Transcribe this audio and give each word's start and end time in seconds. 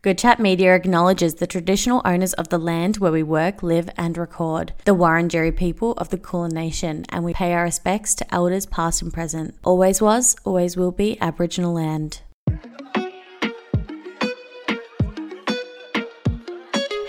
Good 0.00 0.16
Chat 0.16 0.38
Media 0.38 0.76
acknowledges 0.76 1.34
the 1.34 1.46
traditional 1.48 2.02
owners 2.04 2.32
of 2.34 2.50
the 2.50 2.58
land 2.58 2.98
where 2.98 3.10
we 3.10 3.24
work, 3.24 3.64
live, 3.64 3.90
and 3.96 4.16
record, 4.16 4.72
the 4.84 4.94
Wurundjeri 4.94 5.56
people 5.56 5.94
of 5.94 6.10
the 6.10 6.16
Kulin 6.16 6.52
Nation, 6.52 7.04
and 7.08 7.24
we 7.24 7.34
pay 7.34 7.52
our 7.52 7.64
respects 7.64 8.14
to 8.14 8.34
elders 8.34 8.64
past 8.64 9.02
and 9.02 9.12
present. 9.12 9.56
Always 9.64 10.00
was, 10.00 10.36
always 10.44 10.76
will 10.76 10.92
be 10.92 11.20
Aboriginal 11.20 11.72
land. 11.72 12.20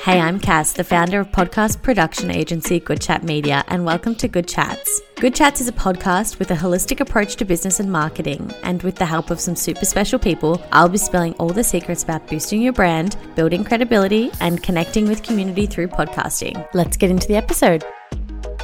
Hey, 0.03 0.21
I'm 0.21 0.39
Cass, 0.39 0.71
the 0.71 0.85
founder 0.85 1.19
of 1.19 1.29
podcast 1.29 1.81
production 1.81 2.31
agency 2.31 2.79
Good 2.79 3.01
Chat 3.01 3.21
Media, 3.21 3.65
and 3.67 3.83
welcome 3.85 4.15
to 4.15 4.29
Good 4.29 4.47
Chats. 4.47 5.01
Good 5.17 5.35
Chats 5.35 5.59
is 5.59 5.67
a 5.67 5.73
podcast 5.73 6.39
with 6.39 6.51
a 6.51 6.55
holistic 6.55 7.01
approach 7.01 7.35
to 7.35 7.43
business 7.43 7.81
and 7.81 7.91
marketing, 7.91 8.49
and 8.63 8.81
with 8.81 8.95
the 8.95 9.05
help 9.05 9.29
of 9.29 9.41
some 9.41 9.57
super 9.57 9.83
special 9.83 10.17
people, 10.17 10.63
I'll 10.71 10.87
be 10.87 10.97
spilling 10.97 11.33
all 11.33 11.49
the 11.49 11.65
secrets 11.65 12.01
about 12.01 12.25
boosting 12.27 12.61
your 12.61 12.71
brand, 12.71 13.17
building 13.35 13.65
credibility, 13.65 14.31
and 14.39 14.63
connecting 14.63 15.05
with 15.05 15.21
community 15.21 15.65
through 15.65 15.89
podcasting. 15.89 16.65
Let's 16.73 16.95
get 16.95 17.11
into 17.11 17.27
the 17.27 17.35
episode. 17.35 17.83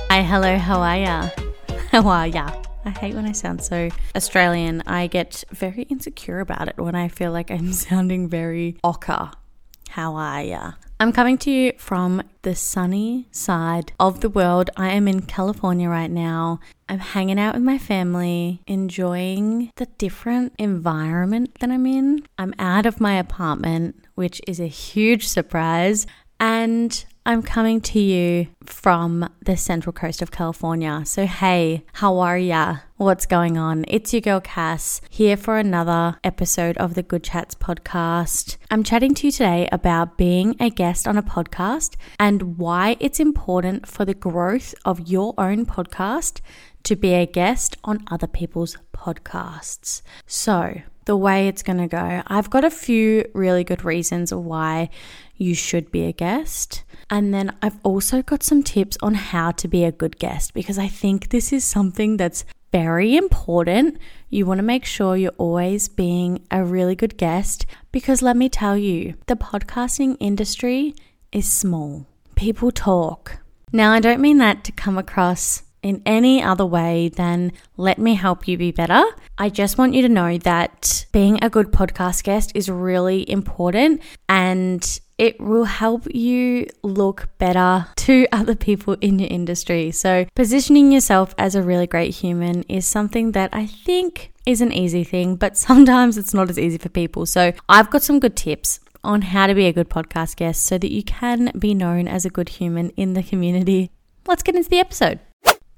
Hi, 0.10 0.22
hello, 0.22 0.58
how 0.58 0.80
are 0.80 0.98
ya? 0.98 1.30
How 1.92 2.08
are 2.08 2.28
ya? 2.28 2.50
I 2.86 2.92
hate 2.92 3.14
when 3.14 3.26
I 3.26 3.34
sound 3.34 3.62
so 3.62 3.90
Australian. 4.16 4.84
I 4.86 5.08
get 5.08 5.44
very 5.52 5.84
insecure 5.84 6.40
about 6.40 6.70
it 6.70 6.78
when 6.78 6.96
I 6.96 7.10
feel 7.10 7.34
like 7.34 7.52
I'm 7.52 7.74
sounding 7.74 8.30
very 8.30 8.78
ochre. 8.86 9.32
How 9.96 10.16
are 10.16 10.44
ya? 10.44 10.74
I'm 11.00 11.14
coming 11.14 11.38
to 11.38 11.50
you 11.50 11.72
from 11.78 12.22
the 12.42 12.54
sunny 12.54 13.30
side 13.32 13.94
of 13.98 14.20
the 14.20 14.28
world. 14.28 14.70
I 14.76 14.90
am 14.90 15.08
in 15.08 15.22
California 15.22 15.88
right 15.88 16.12
now. 16.12 16.60
I'm 16.90 17.00
hanging 17.00 17.40
out 17.40 17.54
with 17.54 17.64
my 17.64 17.78
family, 17.78 18.60
enjoying 18.68 19.72
the 19.78 19.86
different 19.98 20.52
environment 20.60 21.56
that 21.62 21.72
I'm 21.72 21.86
in. 21.86 22.28
I'm 22.38 22.54
out 22.60 22.86
of 22.86 23.00
my 23.00 23.16
apartment, 23.16 24.04
which 24.16 24.42
is 24.46 24.60
a 24.60 24.68
huge 24.68 25.26
surprise. 25.30 26.06
And 26.42 27.06
I'm 27.28 27.42
coming 27.42 27.82
to 27.82 28.00
you 28.00 28.50
from 28.64 29.28
the 29.44 29.58
central 29.58 29.92
coast 29.92 30.22
of 30.22 30.30
California. 30.30 31.02
So, 31.06 31.26
hey, 31.26 31.84
how 31.94 32.20
are 32.20 32.38
ya? 32.38 32.78
What's 32.98 33.26
going 33.26 33.58
on? 33.58 33.84
It's 33.88 34.14
your 34.14 34.22
girl 34.22 34.40
Cass 34.40 35.02
here 35.10 35.36
for 35.36 35.58
another 35.58 36.20
episode 36.24 36.78
of 36.78 36.94
the 36.94 37.02
Good 37.02 37.24
Chats 37.24 37.56
podcast. 37.56 38.58
I'm 38.70 38.84
chatting 38.84 39.16
to 39.16 39.28
you 39.28 39.32
today 39.32 39.68
about 39.72 40.20
being 40.20 40.56
a 40.60 40.70
guest 40.70 41.08
on 41.08 41.18
a 41.18 41.24
podcast 41.24 41.96
and 42.20 42.60
why 42.60 42.96
it's 43.00 43.20
important 43.20 43.88
for 43.88 44.06
the 44.06 44.14
growth 44.14 44.76
of 44.86 45.10
your 45.10 45.34
own 45.40 45.66
podcast 45.66 46.42
to 46.84 46.96
be 46.96 47.16
a 47.16 47.26
guest 47.26 47.76
on 47.84 48.04
other 48.12 48.28
people's 48.28 48.78
podcasts. 48.96 50.04
So, 50.28 50.82
the 51.06 51.16
way 51.16 51.48
it's 51.48 51.64
going 51.64 51.78
to 51.78 51.88
go, 51.88 52.24
I've 52.28 52.50
got 52.50 52.64
a 52.64 52.72
few 52.72 53.30
really 53.34 53.64
good 53.64 53.84
reasons 53.84 54.34
why 54.34 54.90
you 55.38 55.54
should 55.54 55.92
be 55.92 56.06
a 56.06 56.12
guest. 56.12 56.84
And 57.10 57.34
then 57.34 57.56
I've 57.62 57.80
also 57.84 58.22
got 58.22 58.44
some 58.44 58.64
tips 58.64 58.98
on 59.02 59.14
how 59.14 59.52
to 59.52 59.68
be 59.68 59.84
a 59.84 59.92
good 59.92 60.18
guest 60.18 60.54
because 60.54 60.78
I 60.78 60.88
think 60.88 61.30
this 61.30 61.54
is 61.54 61.64
something 61.64 62.18
that's 62.18 62.46
very 62.72 63.16
important. 63.16 63.98
You 64.30 64.46
want 64.46 64.58
to 64.58 64.64
make 64.64 64.86
sure 64.86 65.16
you're 65.16 65.32
always 65.38 65.88
being 65.88 66.46
a 66.52 66.64
really 66.64 66.96
good 66.96 67.18
guest 67.18 67.66
because 67.92 68.22
let 68.22 68.36
me 68.36 68.50
tell 68.50 68.78
you, 68.78 69.16
the 69.28 69.36
podcasting 69.36 70.18
industry 70.20 70.96
is 71.32 71.52
small. 71.52 72.06
People 72.36 72.72
talk. 72.72 73.38
Now, 73.72 73.92
I 73.92 74.00
don't 74.00 74.22
mean 74.22 74.40
that 74.40 74.64
to 74.66 74.72
come 74.72 74.98
across 74.98 75.64
in 75.86 76.02
any 76.06 76.42
other 76.42 76.66
way 76.66 77.10
than 77.10 77.52
let 77.78 78.00
me 78.00 78.16
help 78.16 78.48
you 78.48 78.58
be 78.58 78.72
better. 78.72 79.04
I 79.38 79.50
just 79.50 79.78
want 79.78 79.94
you 79.94 80.02
to 80.02 80.10
know 80.10 80.38
that 80.40 81.06
being 81.12 81.38
a 81.44 81.50
good 81.50 81.72
podcast 81.72 82.24
guest 82.24 82.52
is 82.56 82.70
really 82.70 83.30
important 83.30 84.02
and 84.28 85.00
it 85.18 85.40
will 85.40 85.66
help 85.66 86.14
you 86.14 86.68
look 86.84 87.30
better 87.38 87.88
to 87.96 88.28
other 88.32 88.56
people 88.56 88.98
in 89.02 89.20
your 89.20 89.30
industry. 89.30 89.92
So, 89.92 90.26
positioning 90.36 90.92
yourself 90.92 91.34
as 91.38 91.56
a 91.56 91.62
really 91.62 91.88
great 91.88 92.14
human 92.14 92.64
is 92.64 92.86
something 92.86 93.32
that 93.32 93.50
I 93.54 93.66
think 93.66 94.34
is 94.46 94.62
an 94.62 94.72
easy 94.72 95.04
thing, 95.04 95.36
but 95.36 95.58
sometimes 95.70 96.18
it's 96.18 96.34
not 96.34 96.50
as 96.50 96.60
easy 96.60 96.78
for 96.78 96.90
people. 96.90 97.26
So, 97.26 97.54
I've 97.70 97.90
got 97.90 98.04
some 98.04 98.20
good 98.20 98.36
tips 98.36 98.80
on 99.04 99.22
how 99.22 99.48
to 99.48 99.54
be 99.54 99.68
a 99.68 99.74
good 99.74 99.90
podcast 99.90 100.36
guest 100.36 100.66
so 100.66 100.78
that 100.78 100.92
you 100.92 101.04
can 101.04 101.52
be 101.58 101.74
known 101.74 102.08
as 102.08 102.26
a 102.26 102.30
good 102.30 102.50
human 102.50 102.90
in 102.92 103.14
the 103.14 103.24
community. 103.24 103.92
Let's 104.28 104.44
get 104.44 104.56
into 104.56 104.70
the 104.70 104.80
episode. 104.80 105.20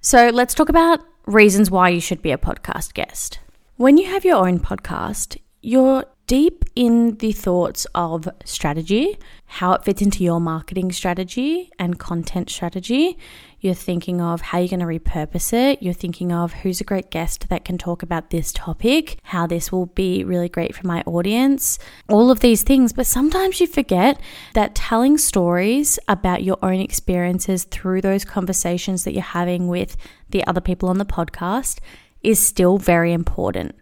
So, 0.01 0.29
let's 0.29 0.53
talk 0.53 0.69
about 0.69 1.01
reasons 1.25 1.69
why 1.69 1.89
you 1.89 2.01
should 2.01 2.21
be 2.21 2.31
a 2.31 2.37
podcast 2.37 2.93
guest. 2.93 3.39
When 3.75 3.97
you 3.97 4.07
have 4.07 4.25
your 4.25 4.37
own 4.47 4.59
podcast, 4.59 5.37
you're 5.61 6.05
deep 6.27 6.65
in 6.75 7.15
the 7.17 7.31
thoughts 7.31 7.87
of 7.95 8.27
strategy, 8.43 9.17
how 9.45 9.71
it 9.71 9.85
fits 9.85 10.01
into 10.01 10.25
your 10.25 10.41
marketing 10.41 10.91
strategy 10.91 11.71
and 11.79 11.97
content 11.97 12.49
strategy. 12.49 13.17
You're 13.61 13.73
thinking 13.73 14.19
of 14.19 14.41
how 14.41 14.57
you're 14.57 14.67
going 14.67 14.81
to 14.81 14.85
repurpose 14.85 15.53
it. 15.53 15.81
You're 15.81 15.93
thinking 15.93 16.33
of 16.33 16.51
who's 16.51 16.81
a 16.81 16.83
great 16.83 17.09
guest 17.09 17.47
that 17.47 17.63
can 17.63 17.77
talk 17.77 18.03
about 18.03 18.29
this 18.29 18.51
topic, 18.51 19.19
how 19.23 19.47
this 19.47 19.71
will 19.71 19.85
be 19.85 20.25
really 20.25 20.49
great 20.49 20.75
for 20.75 20.85
my 20.85 21.01
audience, 21.05 21.79
all 22.09 22.29
of 22.29 22.41
these 22.41 22.61
things. 22.61 22.91
But 22.91 23.07
sometimes 23.07 23.61
you 23.61 23.65
forget 23.65 24.19
that 24.53 24.75
telling 24.75 25.17
stories 25.17 25.97
about 26.09 26.43
your 26.43 26.57
own 26.61 26.81
experiences 26.81 27.63
through 27.63 28.01
those 28.01 28.25
conversations 28.25 29.05
that 29.05 29.13
you're 29.13 29.23
having 29.23 29.69
with 29.69 29.95
the 30.29 30.45
other 30.45 30.61
people 30.61 30.89
on 30.89 30.97
the 30.97 31.05
podcast 31.05 31.79
is 32.21 32.45
still 32.45 32.77
very 32.77 33.13
important. 33.13 33.73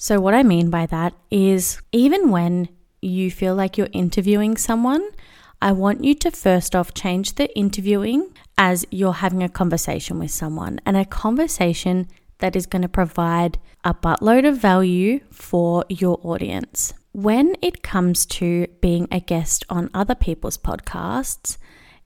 So, 0.00 0.20
what 0.20 0.32
I 0.32 0.44
mean 0.44 0.70
by 0.70 0.86
that 0.86 1.12
is 1.28 1.82
even 1.90 2.30
when 2.30 2.68
you 3.02 3.32
feel 3.32 3.56
like 3.56 3.76
you're 3.76 3.88
interviewing 3.92 4.56
someone, 4.56 5.04
I 5.60 5.72
want 5.72 6.04
you 6.04 6.14
to 6.14 6.30
first 6.30 6.76
off 6.76 6.94
change 6.94 7.34
the 7.34 7.52
interviewing 7.58 8.32
as 8.56 8.86
you're 8.92 9.14
having 9.14 9.42
a 9.42 9.48
conversation 9.48 10.20
with 10.20 10.30
someone 10.30 10.80
and 10.86 10.96
a 10.96 11.04
conversation 11.04 12.06
that 12.38 12.54
is 12.54 12.66
going 12.66 12.82
to 12.82 12.88
provide 12.88 13.58
a 13.82 13.92
buttload 13.92 14.48
of 14.48 14.56
value 14.56 15.18
for 15.32 15.84
your 15.88 16.20
audience. 16.22 16.94
When 17.10 17.56
it 17.60 17.82
comes 17.82 18.24
to 18.26 18.68
being 18.80 19.08
a 19.10 19.18
guest 19.18 19.64
on 19.68 19.90
other 19.92 20.14
people's 20.14 20.58
podcasts, 20.58 21.58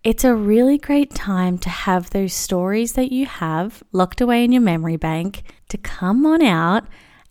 it's 0.03 0.25
a 0.25 0.35
really 0.35 0.79
great 0.79 1.15
time 1.15 1.59
to 1.59 1.69
have 1.69 2.09
those 2.09 2.33
stories 2.33 2.95
that 2.95 3.13
you 3.13 3.27
have 3.27 3.83
locked 3.93 4.23
away 4.23 4.45
in 4.45 4.53
your 4.53 4.63
memory 4.63 4.97
bank 4.97 5.43
to 5.69 5.77
come 5.77 6.25
on 6.25 6.41
out 6.41 6.87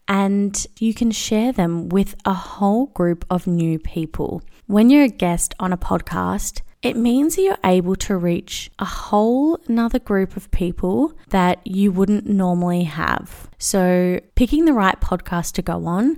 and 0.08 0.68
you 0.80 0.94
can 0.94 1.12
share 1.12 1.52
them 1.52 1.90
with 1.90 2.16
a 2.26 2.34
whole 2.34 2.88
group 2.88 3.26
of 3.30 3.48
new 3.48 3.80
people. 3.80 4.42
When 4.68 4.90
you're 4.90 5.04
a 5.04 5.10
guest 5.10 5.54
on 5.60 5.74
a 5.74 5.78
podcast, 5.78 6.62
it 6.82 6.96
means 6.96 7.36
that 7.36 7.44
you're 7.44 7.58
able 7.64 7.96
to 7.98 8.18
reach 8.18 8.72
a 8.80 8.86
whole 8.86 9.60
another 9.68 10.00
group 10.00 10.36
of 10.36 10.50
people 10.52 11.14
that 11.30 11.66
you 11.66 11.92
wouldn't 11.92 12.26
normally 12.26 12.84
have. 12.86 13.50
So, 13.60 14.20
picking 14.36 14.66
the 14.66 14.74
right 14.74 15.00
podcast 15.00 15.54
to 15.54 15.62
go 15.62 15.86
on 15.86 16.18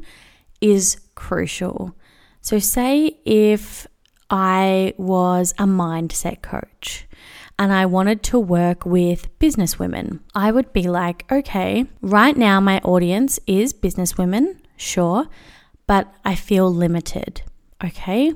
is 0.62 1.02
crucial. 1.16 1.96
So, 2.40 2.60
say 2.60 3.20
if 3.26 3.88
I 4.30 4.94
was 4.98 5.54
a 5.58 5.66
mindset 5.66 6.42
coach 6.42 7.08
and 7.59 7.72
I 7.72 7.86
wanted 7.86 8.24
to 8.24 8.40
work 8.40 8.86
with 8.86 9.38
business 9.40 9.78
women, 9.78 10.22
I 10.34 10.52
would 10.52 10.74
be 10.74 10.84
like, 10.84 11.25
okay, 11.31 11.86
right 12.02 12.36
now 12.36 12.59
my 12.59 12.80
audience 12.80 13.40
is 13.47 13.74
business 13.74 14.18
women, 14.18 14.62
sure, 14.78 15.28
but 15.88 16.14
I 16.25 16.36
feel 16.36 16.74
limited. 16.74 17.41
Okay, 17.84 18.34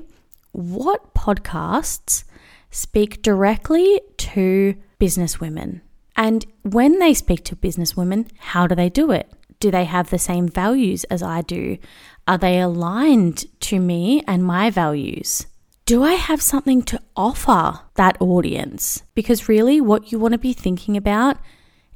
what 0.52 1.14
podcasts 1.14 2.24
speak 2.70 3.22
directly 3.22 4.00
to 4.18 4.74
business 4.98 5.40
women? 5.40 5.82
And 6.16 6.44
when 6.62 6.98
they 6.98 7.14
speak 7.14 7.44
to 7.44 7.56
business 7.56 7.96
women, 7.96 8.26
how 8.38 8.66
do 8.66 8.74
they 8.74 8.88
do 8.88 9.10
it? 9.10 9.32
Do 9.60 9.70
they 9.70 9.84
have 9.84 10.10
the 10.10 10.18
same 10.18 10.48
values 10.48 11.04
as 11.04 11.22
I 11.22 11.42
do? 11.42 11.78
Are 12.26 12.38
they 12.38 12.60
aligned 12.60 13.46
to 13.62 13.80
me 13.80 14.22
and 14.26 14.44
my 14.44 14.70
values? 14.70 15.46
Do 15.88 16.02
I 16.02 16.12
have 16.12 16.42
something 16.42 16.82
to 16.82 17.00
offer 17.16 17.80
that 17.94 18.20
audience? 18.20 19.04
Because 19.14 19.48
really, 19.48 19.80
what 19.80 20.12
you 20.12 20.18
want 20.18 20.32
to 20.32 20.38
be 20.38 20.52
thinking 20.52 20.98
about 20.98 21.38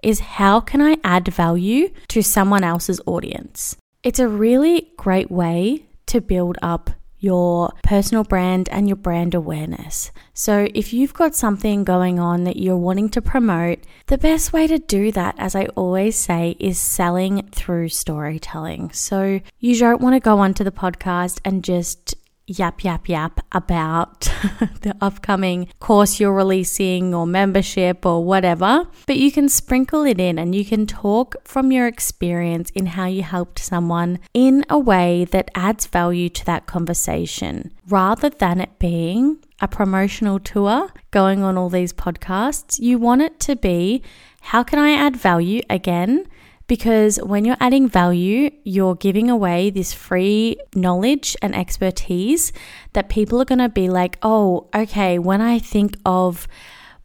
is 0.03 0.21
how 0.41 0.61
can 0.61 0.81
I 0.81 0.97
add 1.05 1.29
value 1.29 1.91
to 2.09 2.23
someone 2.23 2.65
else's 2.65 3.03
audience? 3.05 3.77
It's 4.03 4.19
a 4.19 4.29
really 4.29 4.93
great 4.97 5.31
way 5.31 5.85
to 6.07 6.23
build 6.23 6.57
up 6.63 6.89
your 7.19 7.71
personal 7.85 8.25
brand 8.25 8.67
and 8.71 8.89
your 8.89 8.97
brand 8.97 9.35
awareness. 9.35 10.11
So, 10.33 10.69
if 10.75 10.95
you've 10.95 11.13
got 11.13 11.35
something 11.35 11.85
going 11.85 12.19
on 12.19 12.45
that 12.45 12.57
you're 12.57 12.79
wanting 12.79 13.11
to 13.11 13.21
promote, 13.21 13.81
the 14.07 14.17
best 14.17 14.55
way 14.55 14.67
to 14.69 14.79
do 14.79 15.13
that, 15.13 15.35
as 15.37 15.55
I 15.55 15.67
always 15.77 16.17
say, 16.17 16.57
is 16.59 16.79
selling 16.79 17.47
through 17.53 17.91
storytelling. 17.91 18.91
So, 18.93 19.41
you 19.61 19.79
don't 19.79 20.01
want 20.01 20.15
to 20.15 20.21
go 20.21 20.39
onto 20.39 20.65
the 20.65 20.73
podcast 20.73 21.41
and 21.45 21.63
just 21.63 22.15
yap, 22.59 22.85
yap, 22.85 23.09
yap 23.09 23.41
about 23.53 24.21
the 24.83 24.95
upcoming 25.01 25.69
course 25.81 26.21
you're 26.21 26.33
releasing 26.33 27.15
or 27.15 27.27
membership 27.27 28.05
or 28.05 28.25
whatever, 28.25 28.87
but 29.07 29.17
you 29.17 29.33
can 29.33 29.49
sprinkle 29.49 30.05
it 30.05 30.21
in 30.21 30.39
and 30.39 30.55
you 30.55 30.65
can 30.65 30.87
talk 30.87 31.37
from 31.45 31.73
your 31.73 31.87
experience 31.87 32.71
in 32.71 32.87
how 32.87 33.07
you 33.07 33.23
helped 33.23 33.59
someone 33.59 34.19
in 34.35 34.65
a 34.69 34.79
way 34.79 35.25
that 35.27 35.51
adds 35.55 35.87
value 35.87 36.29
to 36.29 36.45
that 36.45 36.67
conversation 36.67 37.73
rather 37.89 38.29
than 38.29 38.61
it 38.61 38.79
being 38.79 39.39
a 39.61 39.69
promotional 39.69 40.39
tour 40.39 40.91
going 41.11 41.43
on 41.43 41.57
all 41.57 41.71
these 41.71 41.93
podcasts. 41.93 42.81
You 42.81 42.99
want 42.99 43.23
it 43.23 43.39
to 43.41 43.57
be 43.57 44.03
how 44.47 44.65
can 44.65 44.79
I 44.79 44.91
add 44.91 45.17
value 45.17 45.63
again? 45.71 46.27
Because 46.67 47.17
when 47.19 47.45
you're 47.45 47.57
adding 47.61 47.89
value, 47.89 48.51
you're 48.65 48.95
giving 48.95 49.29
away 49.29 49.71
this 49.71 49.93
free 49.93 50.57
knowledge 50.75 51.37
and 51.43 51.55
expertise 51.55 52.53
that 52.93 53.09
people 53.09 53.41
are 53.41 53.47
going 53.47 53.59
to 53.59 53.69
be 53.69 53.89
like, 53.89 54.19
oh, 54.23 54.69
okay, 54.75 55.19
when 55.19 55.41
I 55.41 55.59
think 55.59 55.97
of 56.05 56.49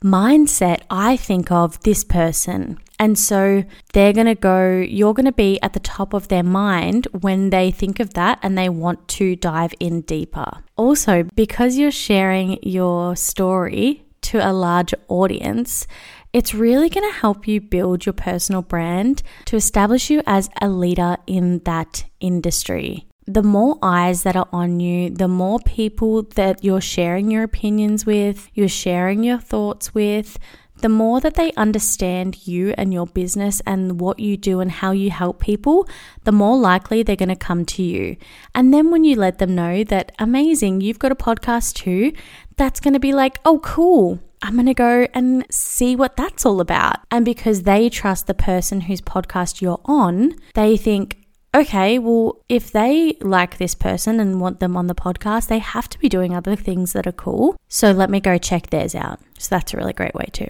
mindset, 0.04 0.82
I 0.90 1.18
think 1.18 1.52
of 1.52 1.82
this 1.84 2.04
person. 2.04 2.78
And 3.00 3.18
so 3.18 3.64
they're 3.94 4.14
going 4.14 4.28
to 4.28 4.36
go, 4.36 4.80
you're 4.80 5.14
going 5.14 5.26
to 5.26 5.32
be 5.32 5.62
at 5.62 5.74
the 5.74 5.80
top 5.80 6.14
of 6.14 6.30
their 6.30 6.44
mind 6.44 7.08
when 7.12 7.52
they 7.52 7.72
think 7.72 8.00
of 8.00 8.14
that 8.16 8.40
and 8.42 8.58
they 8.58 8.70
want 8.70 9.08
to 9.10 9.36
dive 9.36 9.74
in 9.80 10.02
deeper. 10.02 10.64
Also, 10.76 11.24
because 11.36 11.78
you're 11.78 11.92
sharing 11.92 12.58
your 12.64 13.16
story 13.16 14.04
to 14.22 14.40
a 14.40 14.52
large 14.52 14.94
audience, 15.08 15.88
it's 16.34 16.54
really 16.54 16.90
going 16.90 17.10
to 17.10 17.20
help 17.20 17.48
you 17.48 17.62
build 17.62 18.06
your 18.06 18.14
personal 18.14 18.62
brand 18.62 19.24
to 19.46 19.56
establish 19.56 20.10
you 20.10 20.22
as 20.26 20.50
a 20.62 20.70
leader 20.70 21.18
in 21.26 21.60
that 21.60 22.06
industry. 22.20 23.08
The 23.26 23.44
more 23.44 23.78
eyes 23.82 24.24
that 24.24 24.36
are 24.36 24.48
on 24.54 24.80
you, 24.80 25.10
the 25.10 25.28
more 25.28 25.60
people 25.60 26.24
that 26.36 26.64
you're 26.64 26.82
sharing 26.82 27.30
your 27.30 27.44
opinions 27.44 28.06
with, 28.06 28.50
you're 28.54 28.70
sharing 28.70 29.24
your 29.24 29.40
thoughts 29.40 29.94
with, 29.94 30.38
the 30.82 30.90
more 30.90 31.20
that 31.22 31.34
they 31.34 31.52
understand 31.54 32.48
you 32.48 32.74
and 32.78 32.94
your 32.94 33.08
business 33.08 33.62
and 33.66 34.00
what 34.00 34.20
you 34.20 34.38
do 34.38 34.60
and 34.60 34.72
how 34.72 34.92
you 34.92 35.10
help 35.10 35.42
people, 35.42 35.90
the 36.24 36.32
more 36.32 36.58
likely 36.58 37.02
they're 37.04 37.16
going 37.16 37.30
to 37.30 37.36
come 37.36 37.66
to 37.66 37.84
you. 37.84 38.16
And 38.54 38.74
then 38.74 38.92
when 38.92 39.04
you 39.04 39.16
let 39.16 39.40
them 39.40 39.56
know 39.56 39.84
that, 39.86 40.12
amazing, 40.20 40.82
you've 40.82 41.00
got 41.00 41.12
a 41.12 41.16
podcast 41.16 41.74
too, 41.74 42.14
that's 42.58 42.80
going 42.80 42.94
to 42.94 43.00
be 43.00 43.14
like, 43.14 43.40
oh, 43.44 43.60
cool. 43.60 44.20
I'm 44.42 44.54
going 44.54 44.68
to 44.68 44.74
go 44.74 45.08
and 45.14 45.46
see 45.50 45.96
what 45.96 46.16
that's 46.16 46.46
all 46.46 46.62
about. 46.62 47.00
And 47.12 47.26
because 47.26 47.64
they 47.64 47.90
trust 47.90 48.28
the 48.28 48.34
person 48.34 48.82
whose 48.82 49.02
podcast 49.02 49.62
you're 49.62 49.82
on, 49.86 50.36
they 50.54 50.78
think, 50.78 51.18
okay, 51.56 51.98
well, 51.98 52.44
if 52.48 52.72
they 52.72 53.18
like 53.22 53.58
this 53.58 53.74
person 53.74 54.20
and 54.20 54.40
want 54.40 54.60
them 54.60 54.78
on 54.78 54.88
the 54.88 54.96
podcast, 54.96 55.48
they 55.48 55.60
have 55.60 55.90
to 55.90 56.00
be 56.00 56.10
doing 56.10 56.36
other 56.36 56.56
things 56.56 56.94
that 56.94 57.08
are 57.08 57.12
cool. 57.12 57.58
So 57.68 57.92
let 57.92 58.10
me 58.10 58.20
go 58.20 58.38
check 58.38 58.70
theirs 58.70 58.96
out. 58.96 59.20
So 59.40 59.56
that's 59.56 59.74
a 59.74 59.78
really 59.78 59.94
great 59.94 60.14
way 60.14 60.30
too. 60.32 60.50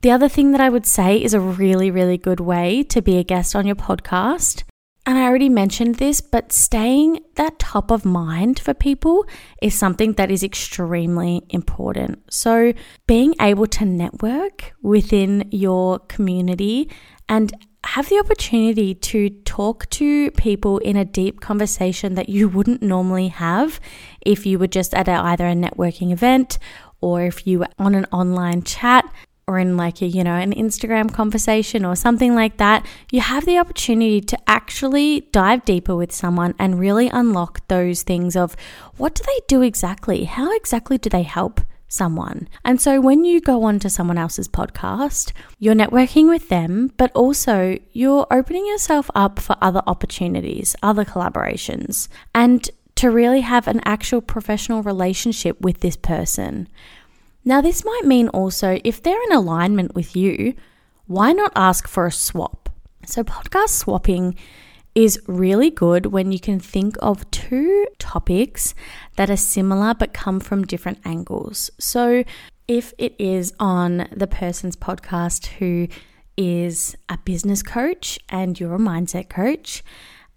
The 0.00 0.12
other 0.12 0.28
thing 0.28 0.52
that 0.52 0.60
I 0.60 0.68
would 0.68 0.86
say 0.86 1.22
is 1.22 1.34
a 1.34 1.40
really, 1.40 1.90
really 1.90 2.18
good 2.18 2.40
way 2.40 2.82
to 2.84 3.02
be 3.02 3.18
a 3.18 3.24
guest 3.24 3.56
on 3.56 3.66
your 3.66 3.76
podcast 3.76 4.62
and 5.08 5.16
I 5.16 5.24
already 5.24 5.48
mentioned 5.48 5.94
this, 5.94 6.20
but 6.20 6.52
staying 6.52 7.20
that 7.36 7.58
top 7.58 7.90
of 7.90 8.04
mind 8.04 8.58
for 8.58 8.74
people 8.74 9.24
is 9.62 9.74
something 9.74 10.12
that 10.12 10.30
is 10.30 10.44
extremely 10.44 11.46
important. 11.48 12.30
So, 12.30 12.74
being 13.06 13.34
able 13.40 13.66
to 13.68 13.86
network 13.86 14.74
within 14.82 15.48
your 15.50 16.00
community 16.00 16.90
and 17.26 17.54
have 17.84 18.10
the 18.10 18.18
opportunity 18.18 18.94
to 18.96 19.30
talk 19.46 19.88
to 19.90 20.30
people 20.32 20.76
in 20.76 20.94
a 20.94 21.06
deep 21.06 21.40
conversation 21.40 22.14
that 22.16 22.28
you 22.28 22.46
wouldn't 22.46 22.82
normally 22.82 23.28
have 23.28 23.80
if 24.20 24.44
you 24.44 24.58
were 24.58 24.66
just 24.66 24.92
at 24.92 25.08
a, 25.08 25.12
either 25.12 25.46
a 25.46 25.54
networking 25.54 26.12
event 26.12 26.58
or 27.00 27.22
if 27.22 27.46
you 27.46 27.60
were 27.60 27.68
on 27.78 27.94
an 27.94 28.04
online 28.12 28.62
chat 28.62 29.10
or 29.48 29.58
in 29.58 29.76
like 29.76 30.02
a, 30.02 30.06
you 30.06 30.22
know, 30.22 30.34
an 30.34 30.52
Instagram 30.52 31.12
conversation 31.12 31.84
or 31.84 31.96
something 31.96 32.34
like 32.34 32.58
that, 32.58 32.86
you 33.10 33.20
have 33.20 33.46
the 33.46 33.58
opportunity 33.58 34.20
to 34.20 34.38
actually 34.46 35.20
dive 35.32 35.64
deeper 35.64 35.96
with 35.96 36.12
someone 36.12 36.54
and 36.58 36.78
really 36.78 37.08
unlock 37.08 37.66
those 37.68 38.02
things 38.02 38.36
of 38.36 38.54
what 38.98 39.14
do 39.14 39.24
they 39.26 39.40
do 39.48 39.62
exactly? 39.62 40.24
How 40.24 40.54
exactly 40.54 40.98
do 40.98 41.08
they 41.10 41.22
help? 41.24 41.60
someone. 41.90 42.46
And 42.66 42.78
so 42.82 43.00
when 43.00 43.24
you 43.24 43.40
go 43.40 43.62
onto 43.62 43.88
someone 43.88 44.18
else's 44.18 44.46
podcast, 44.46 45.32
you're 45.58 45.74
networking 45.74 46.28
with 46.28 46.50
them, 46.50 46.92
but 46.98 47.10
also 47.12 47.78
you're 47.92 48.26
opening 48.30 48.66
yourself 48.66 49.10
up 49.14 49.38
for 49.38 49.56
other 49.62 49.80
opportunities, 49.86 50.76
other 50.82 51.06
collaborations, 51.06 52.08
and 52.34 52.68
to 52.96 53.10
really 53.10 53.40
have 53.40 53.68
an 53.68 53.80
actual 53.84 54.20
professional 54.20 54.82
relationship 54.82 55.58
with 55.60 55.80
this 55.80 55.96
person. 55.96 56.68
Now, 57.44 57.60
this 57.60 57.84
might 57.84 58.04
mean 58.04 58.28
also 58.28 58.78
if 58.84 59.02
they're 59.02 59.22
in 59.24 59.32
alignment 59.32 59.94
with 59.94 60.14
you, 60.14 60.54
why 61.06 61.32
not 61.32 61.52
ask 61.56 61.88
for 61.88 62.06
a 62.06 62.12
swap? 62.12 62.68
So, 63.06 63.24
podcast 63.24 63.70
swapping 63.70 64.36
is 64.94 65.20
really 65.26 65.70
good 65.70 66.06
when 66.06 66.32
you 66.32 66.40
can 66.40 66.58
think 66.58 66.96
of 67.00 67.30
two 67.30 67.86
topics 67.98 68.74
that 69.16 69.30
are 69.30 69.36
similar 69.36 69.94
but 69.94 70.12
come 70.12 70.40
from 70.40 70.66
different 70.66 70.98
angles. 71.04 71.70
So, 71.78 72.24
if 72.66 72.92
it 72.98 73.14
is 73.18 73.54
on 73.58 74.08
the 74.14 74.26
person's 74.26 74.76
podcast 74.76 75.46
who 75.46 75.88
is 76.36 76.94
a 77.08 77.18
business 77.24 77.62
coach 77.62 78.18
and 78.28 78.60
you're 78.60 78.74
a 78.74 78.78
mindset 78.78 79.28
coach, 79.30 79.82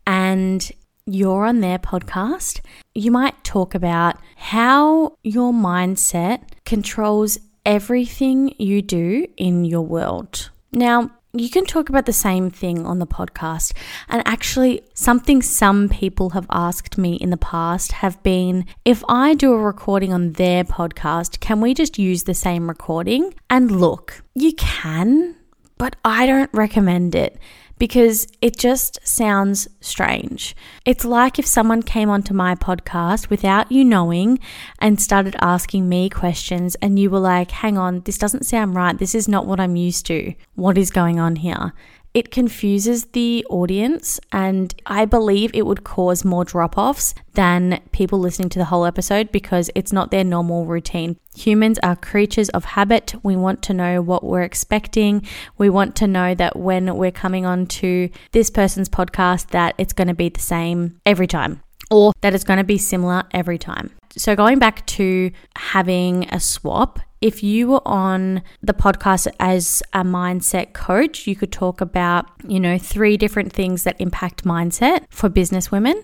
and 0.08 0.72
you're 1.06 1.46
on 1.46 1.62
their 1.62 1.80
podcast, 1.80 2.62
you 2.94 3.12
might 3.12 3.44
talk 3.44 3.76
about 3.76 4.18
how 4.36 5.18
your 5.24 5.54
mindset 5.54 6.44
controls 6.66 7.40
everything 7.66 8.54
you 8.58 8.82
do 8.82 9.28
in 9.38 9.66
your 9.66 9.82
world. 9.82 10.50
Now, 10.72 11.12
you 11.34 11.50
can 11.50 11.66
talk 11.66 11.88
about 11.90 12.06
the 12.06 12.14
same 12.14 12.50
thing 12.50 12.86
on 12.86 13.00
the 13.00 13.08
podcast. 13.08 13.74
And 14.10 14.22
actually, 14.26 14.82
something 14.94 15.42
some 15.42 15.88
people 15.88 16.32
have 16.32 16.46
asked 16.50 16.98
me 16.98 17.16
in 17.16 17.30
the 17.30 17.38
past 17.38 17.94
have 17.94 18.22
been 18.22 18.66
if 18.84 19.04
I 19.08 19.34
do 19.34 19.54
a 19.54 19.58
recording 19.58 20.12
on 20.12 20.34
their 20.34 20.64
podcast, 20.64 21.40
can 21.40 21.62
we 21.62 21.74
just 21.74 21.98
use 21.98 22.24
the 22.24 22.34
same 22.34 22.68
recording? 22.68 23.34
And 23.50 23.72
look, 23.72 24.24
you 24.36 24.54
can, 24.54 25.36
but 25.78 25.96
I 26.04 26.26
don't 26.26 26.50
recommend 26.54 27.16
it 27.16 27.40
because 27.82 28.28
it 28.44 28.56
just 28.60 29.00
sounds 29.04 29.68
strange. 29.80 30.56
It's 30.86 31.04
like 31.04 31.40
if 31.40 31.48
someone 31.48 31.82
came 31.82 32.12
onto 32.12 32.32
my 32.32 32.54
podcast 32.54 33.32
without 33.32 33.72
you 33.72 33.84
knowing 33.84 34.38
and 34.78 35.02
started 35.02 35.36
asking 35.42 35.90
me 35.90 36.08
questions, 36.08 36.76
and 36.76 37.00
you 37.00 37.10
were 37.10 37.18
like, 37.18 37.50
hang 37.50 37.80
on, 37.80 38.02
this 38.02 38.20
doesn't 38.20 38.46
sound 38.46 38.76
right. 38.76 38.96
This 38.96 39.16
is 39.16 39.28
not 39.28 39.48
what 39.48 39.60
I'm 39.60 39.76
used 39.76 40.06
to. 40.06 40.36
What 40.54 40.78
is 40.78 40.92
going 40.92 41.20
on 41.20 41.38
here? 41.38 41.74
It 42.14 42.32
confuses 42.32 43.06
the 43.06 43.46
audience, 43.50 44.20
and 44.32 44.74
I 44.86 45.06
believe 45.06 45.52
it 45.54 45.66
would 45.66 45.84
cause 45.84 46.26
more 46.26 46.44
drop 46.44 46.78
offs 46.78 47.14
than 47.34 47.82
people 47.92 48.20
listening 48.20 48.50
to 48.50 48.60
the 48.60 48.66
whole 48.66 48.86
episode 48.86 49.32
because 49.32 49.70
it's 49.76 49.94
not 49.94 50.12
their 50.12 50.24
normal 50.24 50.66
routine. 50.66 51.18
Humans 51.36 51.80
are 51.82 51.96
creatures 51.96 52.50
of 52.50 52.66
habit. 52.66 53.16
We 53.24 53.36
want 53.38 53.62
to 53.64 53.74
know 53.74 54.02
what 54.02 54.24
we're 54.24 54.42
expecting. 54.42 55.26
We 55.58 55.70
want 55.70 55.96
to 55.98 56.08
know 56.08 56.36
that 56.36 56.58
when 56.58 56.98
we're 56.98 57.12
coming 57.12 57.46
on 57.46 57.68
to 57.68 58.10
this 58.34 58.50
person's 58.50 58.90
podcast 58.90 59.48
that 59.52 59.76
it's 59.78 59.94
going 59.94 60.10
to 60.10 60.14
be 60.14 60.28
the 60.30 60.42
same 60.42 61.00
every 61.06 61.28
time 61.28 61.62
or 61.90 62.14
that 62.22 62.34
it's 62.34 62.44
going 62.44 62.58
to 62.58 62.64
be 62.64 62.78
similar 62.78 63.24
every 63.32 63.58
time. 63.58 63.92
So 64.18 64.36
going 64.36 64.60
back 64.60 64.86
to 64.88 65.32
having 65.56 66.28
a 66.34 66.40
swap, 66.40 67.00
if 67.22 67.44
you 67.44 67.68
were 67.68 67.88
on 67.88 68.42
the 68.62 68.74
podcast 68.74 69.28
as 69.40 69.84
a 69.94 70.04
mindset 70.04 70.74
coach, 70.74 71.28
you 71.28 71.36
could 71.36 71.52
talk 71.52 71.80
about, 71.80 72.26
you 72.48 72.60
know, 72.60 72.80
three 72.80 73.16
different 73.16 73.54
things 73.54 73.84
that 73.84 73.96
impact 74.02 74.44
mindset 74.44 75.06
for 75.10 75.30
business 75.30 75.72
women. 75.72 76.04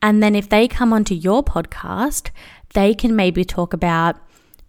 And 0.00 0.22
then 0.22 0.34
if 0.36 0.48
they 0.48 0.68
come 0.68 0.92
onto 0.92 1.14
your 1.14 1.42
podcast, 1.42 2.30
they 2.74 2.94
can 2.94 3.14
maybe 3.14 3.44
talk 3.44 3.72
about 3.72 4.16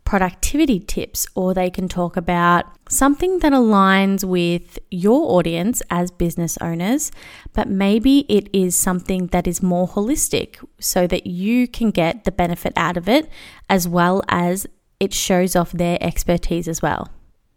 productivity 0.04 0.80
tips 0.80 1.28
or 1.34 1.54
they 1.54 1.70
can 1.70 1.88
talk 1.88 2.18
about 2.18 2.66
something 2.90 3.40
that 3.40 3.54
aligns 3.54 4.24
with 4.24 4.78
your 4.92 5.32
audience 5.38 5.82
as 5.90 6.12
business 6.12 6.58
owners, 6.60 7.12
but 7.54 7.70
maybe 7.70 8.26
it 8.30 8.50
is 8.52 8.76
something 8.76 9.28
that 9.28 9.48
is 9.48 9.64
more 9.64 9.88
holistic 9.88 10.64
so 10.80 11.08
that 11.08 11.26
you 11.26 11.68
can 11.68 11.90
get 11.90 12.26
the 12.26 12.32
benefit 12.32 12.74
out 12.76 12.98
of 12.98 13.08
it 13.08 13.30
as 13.70 13.88
well 13.88 14.22
as 14.28 14.68
it 15.04 15.14
shows 15.14 15.54
off 15.54 15.74
their 15.74 15.98
expertise 16.00 16.70
as 16.70 16.82
well. 16.82 17.10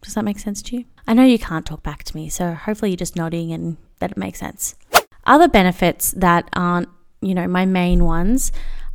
Does 0.03 0.15
that 0.15 0.25
make 0.25 0.41
sense 0.41 0.61
to 0.63 0.77
you? 0.77 0.85
I 1.07 1.15
know 1.15 1.25
you 1.25 1.39
can't 1.39 1.65
talk 1.65 1.85
back 1.85 2.03
to 2.05 2.17
me, 2.17 2.29
so 2.29 2.55
hopefully 2.55 2.91
you're 2.91 2.97
just 2.97 3.15
nodding 3.15 3.53
and 3.53 3.77
that 4.01 4.11
it 4.11 4.17
makes 4.17 4.41
sense. 4.41 4.75
Other 5.25 5.47
benefits 5.47 6.11
that 6.13 6.49
aren't, 6.55 6.89
you 7.21 7.35
know, 7.35 7.47
my 7.47 7.65
main 7.65 8.05
ones 8.05 8.51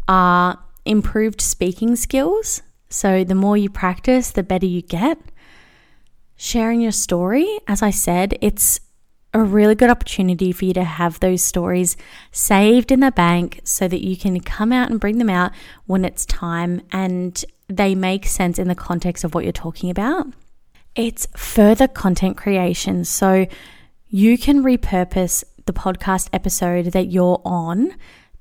are 0.10 0.60
improved 0.86 1.40
speaking 1.40 1.96
skills. 1.96 2.62
So 2.90 3.24
the 3.24 3.36
more 3.36 3.56
you 3.56 3.70
practice, 3.70 4.32
the 4.32 4.44
better 4.44 4.66
you 4.66 4.82
get. 4.82 5.18
Sharing 6.36 6.82
your 6.82 6.92
story, 6.92 7.48
as 7.68 7.82
I 7.82 7.92
said, 7.92 8.38
it's 8.42 8.82
a 9.34 9.42
really 9.42 9.76
good 9.76 9.90
opportunity 9.90 10.52
for 10.52 10.66
you 10.66 10.74
to 10.74 10.84
have 10.84 11.22
those 11.22 11.42
stories 11.42 11.96
saved 12.34 12.92
in 12.92 13.00
the 13.00 13.12
bank 13.12 13.62
so 13.64 13.88
that 13.88 14.06
you 14.06 14.18
can 14.18 14.42
come 14.42 14.74
out 14.74 14.90
and 14.90 15.00
bring 15.00 15.20
them 15.20 15.30
out 15.30 15.54
when 15.86 16.04
it's 16.04 16.26
time 16.26 16.82
and 16.92 17.46
they 17.78 17.96
make 17.96 18.26
sense 18.26 18.60
in 18.60 18.68
the 18.68 18.76
context 18.76 19.24
of 19.24 19.34
what 19.34 19.44
you're 19.44 19.54
talking 19.54 19.90
about. 19.90 20.28
It's 20.96 21.28
further 21.36 21.88
content 21.88 22.38
creation. 22.38 23.06
So 23.06 23.48
you 24.10 24.38
can 24.38 24.64
repurpose 24.64 25.44
the 25.66 25.74
podcast 25.74 26.30
episode 26.34 26.88
that 26.88 27.08
you're 27.08 27.42
on 27.46 27.94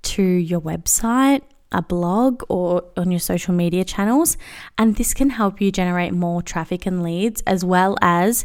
to 0.02 0.22
your 0.22 0.60
website, 0.60 1.42
a 1.70 1.82
blog, 1.82 2.42
or 2.48 2.84
on 2.96 3.10
your 3.10 3.20
social 3.20 3.54
media 3.54 3.84
channels. 3.84 4.36
And 4.76 4.96
this 4.96 5.14
can 5.14 5.30
help 5.30 5.60
you 5.60 5.70
generate 5.70 6.12
more 6.12 6.42
traffic 6.42 6.86
and 6.86 7.02
leads 7.02 7.40
as 7.42 7.64
well 7.64 7.96
as 8.02 8.44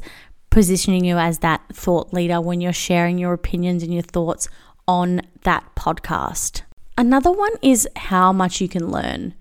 positioning 0.52 1.04
you 1.04 1.18
as 1.18 1.40
that 1.40 1.62
thought 1.74 2.14
leader 2.14 2.40
when 2.40 2.62
you're 2.62 2.74
sharing 2.74 3.18
your 3.18 3.34
opinions 3.34 3.84
and 3.84 3.94
your 3.94 4.04
thoughts 4.04 4.48
on 4.88 5.22
that 5.44 5.66
podcast. 5.76 6.62
Another 6.98 7.32
one 7.32 7.52
is 7.62 7.88
how 7.96 8.32
much 8.32 8.62
you 8.62 8.70
can 8.70 8.90
learn. 8.90 9.34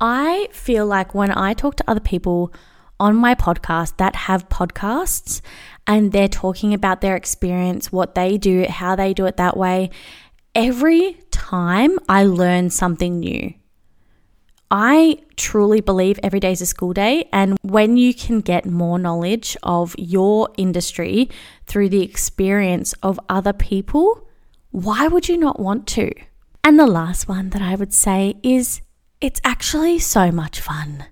I 0.00 0.48
feel 0.52 0.86
like 0.86 1.14
when 1.14 1.30
I 1.30 1.52
talk 1.52 1.76
to 1.76 1.84
other 1.86 2.00
people 2.00 2.52
on 2.98 3.16
my 3.16 3.34
podcast 3.34 3.96
that 3.98 4.14
have 4.14 4.48
podcasts 4.48 5.40
and 5.86 6.12
they're 6.12 6.28
talking 6.28 6.72
about 6.72 7.00
their 7.00 7.16
experience, 7.16 7.92
what 7.92 8.14
they 8.14 8.38
do, 8.38 8.66
how 8.68 8.96
they 8.96 9.12
do 9.12 9.26
it 9.26 9.36
that 9.36 9.56
way, 9.56 9.90
every 10.54 11.18
time 11.30 11.98
I 12.08 12.24
learn 12.24 12.70
something 12.70 13.18
new. 13.18 13.54
I 14.70 15.18
truly 15.36 15.80
believe 15.80 16.20
every 16.22 16.38
day 16.38 16.52
is 16.52 16.60
a 16.60 16.66
school 16.66 16.92
day. 16.92 17.28
And 17.32 17.58
when 17.62 17.96
you 17.96 18.14
can 18.14 18.40
get 18.40 18.64
more 18.64 19.00
knowledge 19.00 19.56
of 19.64 19.96
your 19.98 20.48
industry 20.56 21.28
through 21.66 21.88
the 21.88 22.02
experience 22.02 22.92
of 23.02 23.18
other 23.28 23.52
people, 23.52 24.28
why 24.70 25.08
would 25.08 25.28
you 25.28 25.36
not 25.36 25.58
want 25.58 25.88
to? 25.88 26.12
And 26.62 26.78
the 26.78 26.86
last 26.86 27.26
one 27.26 27.50
that 27.50 27.62
I 27.62 27.74
would 27.74 27.92
say 27.92 28.36
is 28.44 28.80
it's 29.20 29.40
actually 29.44 29.98
so 29.98 30.30
much 30.30 30.60
fun. 30.60 31.06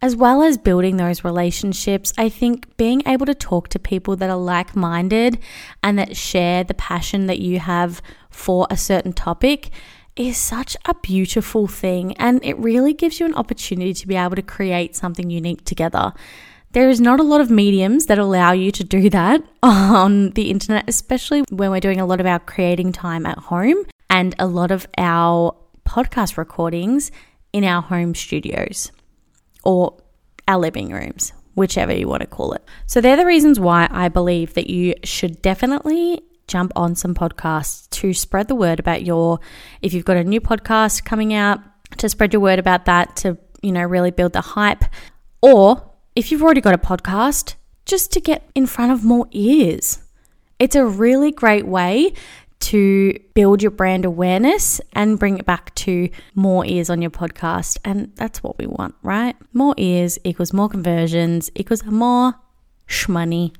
As 0.00 0.16
well 0.16 0.42
as 0.42 0.58
building 0.58 0.96
those 0.96 1.24
relationships, 1.24 2.12
I 2.18 2.28
think 2.28 2.76
being 2.76 3.02
able 3.06 3.26
to 3.26 3.34
talk 3.34 3.68
to 3.68 3.78
people 3.78 4.16
that 4.16 4.28
are 4.28 4.36
like 4.36 4.76
minded 4.76 5.38
and 5.82 5.98
that 5.98 6.16
share 6.16 6.62
the 6.64 6.74
passion 6.74 7.26
that 7.26 7.38
you 7.38 7.58
have 7.58 8.02
for 8.28 8.66
a 8.70 8.76
certain 8.76 9.12
topic 9.12 9.70
is 10.16 10.36
such 10.36 10.76
a 10.84 10.94
beautiful 10.94 11.66
thing 11.66 12.16
and 12.18 12.44
it 12.44 12.56
really 12.58 12.92
gives 12.92 13.18
you 13.18 13.26
an 13.26 13.34
opportunity 13.34 13.92
to 13.94 14.06
be 14.06 14.14
able 14.14 14.36
to 14.36 14.42
create 14.42 14.94
something 14.94 15.30
unique 15.30 15.64
together. 15.64 16.12
There 16.72 16.88
is 16.88 17.00
not 17.00 17.18
a 17.18 17.22
lot 17.22 17.40
of 17.40 17.50
mediums 17.50 18.06
that 18.06 18.18
allow 18.18 18.52
you 18.52 18.70
to 18.72 18.84
do 18.84 19.08
that 19.10 19.42
on 19.62 20.30
the 20.30 20.50
internet, 20.50 20.84
especially 20.86 21.44
when 21.50 21.70
we're 21.70 21.80
doing 21.80 22.00
a 22.00 22.06
lot 22.06 22.20
of 22.20 22.26
our 22.26 22.40
creating 22.40 22.92
time 22.92 23.26
at 23.26 23.38
home 23.38 23.86
and 24.10 24.34
a 24.38 24.46
lot 24.46 24.70
of 24.70 24.86
our 24.98 25.56
podcast 25.86 26.36
recordings 26.36 27.10
in 27.54 27.62
our 27.64 27.80
home 27.80 28.14
studios 28.16 28.90
or 29.62 29.96
our 30.48 30.58
living 30.58 30.90
rooms, 30.90 31.32
whichever 31.54 31.94
you 31.94 32.08
want 32.08 32.20
to 32.20 32.26
call 32.26 32.52
it. 32.52 32.68
So, 32.86 33.00
they're 33.00 33.16
the 33.16 33.24
reasons 33.24 33.60
why 33.60 33.88
I 33.90 34.08
believe 34.08 34.54
that 34.54 34.68
you 34.68 34.94
should 35.04 35.40
definitely 35.40 36.22
jump 36.48 36.72
on 36.74 36.96
some 36.96 37.14
podcasts 37.14 37.88
to 37.90 38.12
spread 38.12 38.48
the 38.48 38.56
word 38.56 38.80
about 38.80 39.04
your, 39.04 39.38
if 39.80 39.94
you've 39.94 40.04
got 40.04 40.16
a 40.16 40.24
new 40.24 40.40
podcast 40.40 41.04
coming 41.04 41.32
out, 41.32 41.60
to 41.98 42.08
spread 42.08 42.32
your 42.32 42.42
word 42.42 42.58
about 42.58 42.86
that, 42.86 43.14
to, 43.16 43.38
you 43.62 43.70
know, 43.70 43.84
really 43.84 44.10
build 44.10 44.32
the 44.32 44.40
hype. 44.40 44.84
Or 45.40 45.92
if 46.16 46.32
you've 46.32 46.42
already 46.42 46.60
got 46.60 46.74
a 46.74 46.78
podcast, 46.78 47.54
just 47.86 48.12
to 48.12 48.20
get 48.20 48.50
in 48.56 48.66
front 48.66 48.90
of 48.90 49.04
more 49.04 49.28
ears. 49.30 50.00
It's 50.58 50.74
a 50.74 50.84
really 50.84 51.30
great 51.30 51.66
way 51.66 52.14
to 52.64 53.18
build 53.34 53.60
your 53.60 53.70
brand 53.70 54.06
awareness 54.06 54.80
and 54.94 55.18
bring 55.18 55.38
it 55.38 55.44
back 55.44 55.74
to 55.74 56.08
more 56.34 56.64
ears 56.64 56.88
on 56.88 57.02
your 57.02 57.10
podcast. 57.10 57.76
And 57.84 58.10
that's 58.16 58.42
what 58.42 58.58
we 58.58 58.66
want, 58.66 58.94
right? 59.02 59.36
More 59.52 59.74
ears 59.76 60.18
equals 60.24 60.52
more 60.52 60.70
conversions 60.70 61.50
equals 61.54 61.84
more 61.84 62.34
shmoney. 62.88 63.54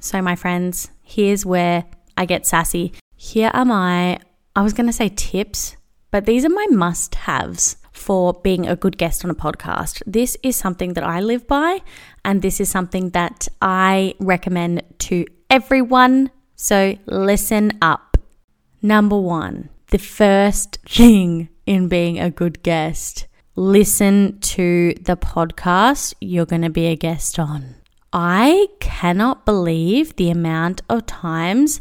So, 0.00 0.20
my 0.20 0.36
friends, 0.36 0.90
here's 1.02 1.46
where 1.46 1.84
I 2.16 2.26
get 2.26 2.46
sassy. 2.46 2.92
Here 3.16 3.50
are 3.54 3.64
my, 3.64 4.18
I 4.54 4.62
was 4.62 4.74
going 4.74 4.86
to 4.86 4.92
say 4.92 5.08
tips, 5.08 5.76
but 6.10 6.26
these 6.26 6.44
are 6.44 6.50
my 6.50 6.66
must 6.70 7.14
haves 7.14 7.76
for 7.92 8.34
being 8.34 8.66
a 8.66 8.76
good 8.76 8.98
guest 8.98 9.24
on 9.24 9.30
a 9.30 9.34
podcast. 9.34 10.02
This 10.06 10.36
is 10.42 10.56
something 10.56 10.94
that 10.94 11.04
I 11.04 11.20
live 11.20 11.46
by, 11.46 11.80
and 12.24 12.42
this 12.42 12.60
is 12.60 12.68
something 12.70 13.10
that 13.10 13.48
I 13.62 14.14
recommend 14.18 14.82
to 15.00 15.26
everyone. 15.48 16.30
So, 16.56 16.96
listen 17.06 17.72
up. 17.80 18.09
Number 18.82 19.18
one, 19.18 19.68
the 19.88 19.98
first 19.98 20.78
thing 20.88 21.48
in 21.66 21.88
being 21.88 22.18
a 22.18 22.30
good 22.30 22.62
guest 22.62 23.26
listen 23.56 24.38
to 24.40 24.94
the 25.02 25.16
podcast 25.16 26.14
you're 26.20 26.46
going 26.46 26.62
to 26.62 26.70
be 26.70 26.86
a 26.86 26.96
guest 26.96 27.38
on. 27.38 27.74
I 28.12 28.68
cannot 28.80 29.44
believe 29.44 30.16
the 30.16 30.30
amount 30.30 30.80
of 30.88 31.04
times 31.04 31.80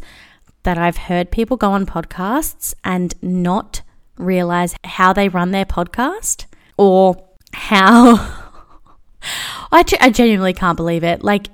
that 0.63 0.77
I've 0.77 0.98
heard 0.98 1.32
people 1.32 1.56
go 1.56 1.72
on 1.72 1.86
podcasts 1.86 2.74
and 2.84 3.15
not 3.24 3.82
realize 4.18 4.75
how 4.84 5.13
they 5.13 5.29
run 5.29 5.51
their 5.51 5.65
podcast 5.65 6.46
or 6.77 7.15
how 7.53 8.18
I, 9.72 9.84
I 10.01 10.10
genuinely 10.10 10.53
can't 10.53 10.75
believe 10.75 11.03
it. 11.03 11.24
Like, 11.24 11.48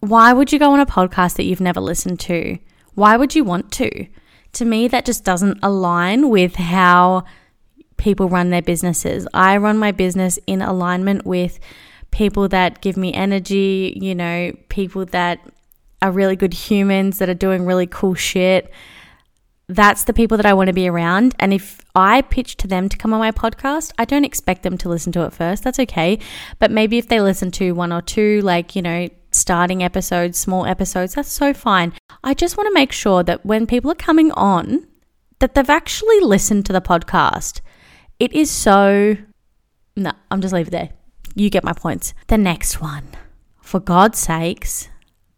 why 0.00 0.32
would 0.34 0.52
you 0.52 0.58
go 0.58 0.72
on 0.72 0.80
a 0.80 0.86
podcast 0.86 1.36
that 1.36 1.44
you've 1.44 1.60
never 1.60 1.80
listened 1.80 2.20
to? 2.20 2.58
Why 2.94 3.16
would 3.16 3.34
you 3.34 3.42
want 3.42 3.72
to? 3.72 4.06
To 4.54 4.64
me, 4.64 4.88
that 4.88 5.04
just 5.04 5.24
doesn't 5.24 5.58
align 5.62 6.28
with 6.28 6.56
how 6.56 7.24
people 7.96 8.28
run 8.28 8.50
their 8.50 8.62
businesses. 8.62 9.26
I 9.32 9.56
run 9.56 9.78
my 9.78 9.92
business 9.92 10.38
in 10.46 10.60
alignment 10.60 11.24
with 11.24 11.58
people 12.10 12.48
that 12.48 12.82
give 12.82 12.96
me 12.96 13.14
energy, 13.14 13.96
you 14.00 14.14
know, 14.14 14.52
people 14.68 15.06
that 15.06 15.40
are 16.02 16.10
really 16.10 16.36
good 16.36 16.52
humans 16.52 17.18
that 17.18 17.28
are 17.28 17.34
doing 17.34 17.64
really 17.64 17.86
cool 17.86 18.14
shit. 18.14 18.70
That's 19.68 20.04
the 20.04 20.12
people 20.12 20.36
that 20.36 20.44
I 20.44 20.52
want 20.52 20.66
to 20.66 20.74
be 20.74 20.88
around. 20.88 21.34
And 21.38 21.54
if 21.54 21.80
I 21.94 22.22
pitch 22.22 22.56
to 22.58 22.66
them 22.66 22.88
to 22.88 22.96
come 22.98 23.14
on 23.14 23.20
my 23.20 23.30
podcast, 23.30 23.92
I 23.96 24.04
don't 24.04 24.24
expect 24.24 24.64
them 24.64 24.76
to 24.78 24.88
listen 24.88 25.12
to 25.12 25.24
it 25.24 25.32
first. 25.32 25.62
That's 25.62 25.78
okay. 25.78 26.18
But 26.58 26.70
maybe 26.70 26.98
if 26.98 27.08
they 27.08 27.20
listen 27.20 27.50
to 27.52 27.72
one 27.72 27.92
or 27.92 28.02
two, 28.02 28.42
like, 28.42 28.76
you 28.76 28.82
know, 28.82 29.08
starting 29.34 29.82
episodes, 29.82 30.38
small 30.38 30.66
episodes, 30.66 31.14
that's 31.14 31.30
so 31.30 31.52
fine. 31.52 31.92
I 32.22 32.34
just 32.34 32.56
want 32.56 32.68
to 32.68 32.74
make 32.74 32.92
sure 32.92 33.22
that 33.22 33.44
when 33.44 33.66
people 33.66 33.90
are 33.90 33.96
coming 33.96 34.30
on, 34.32 34.86
that 35.40 35.54
they've 35.54 35.70
actually 35.70 36.20
listened 36.20 36.66
to 36.66 36.72
the 36.72 36.80
podcast. 36.80 37.60
It 38.18 38.32
is 38.32 38.50
so. 38.50 39.16
No, 39.96 40.12
I'm 40.30 40.40
just 40.40 40.54
leave 40.54 40.68
it 40.68 40.70
there. 40.70 40.90
You 41.34 41.50
get 41.50 41.64
my 41.64 41.72
points. 41.72 42.14
The 42.28 42.38
next 42.38 42.80
one. 42.80 43.08
For 43.60 43.80
God's 43.80 44.18
sakes, 44.18 44.88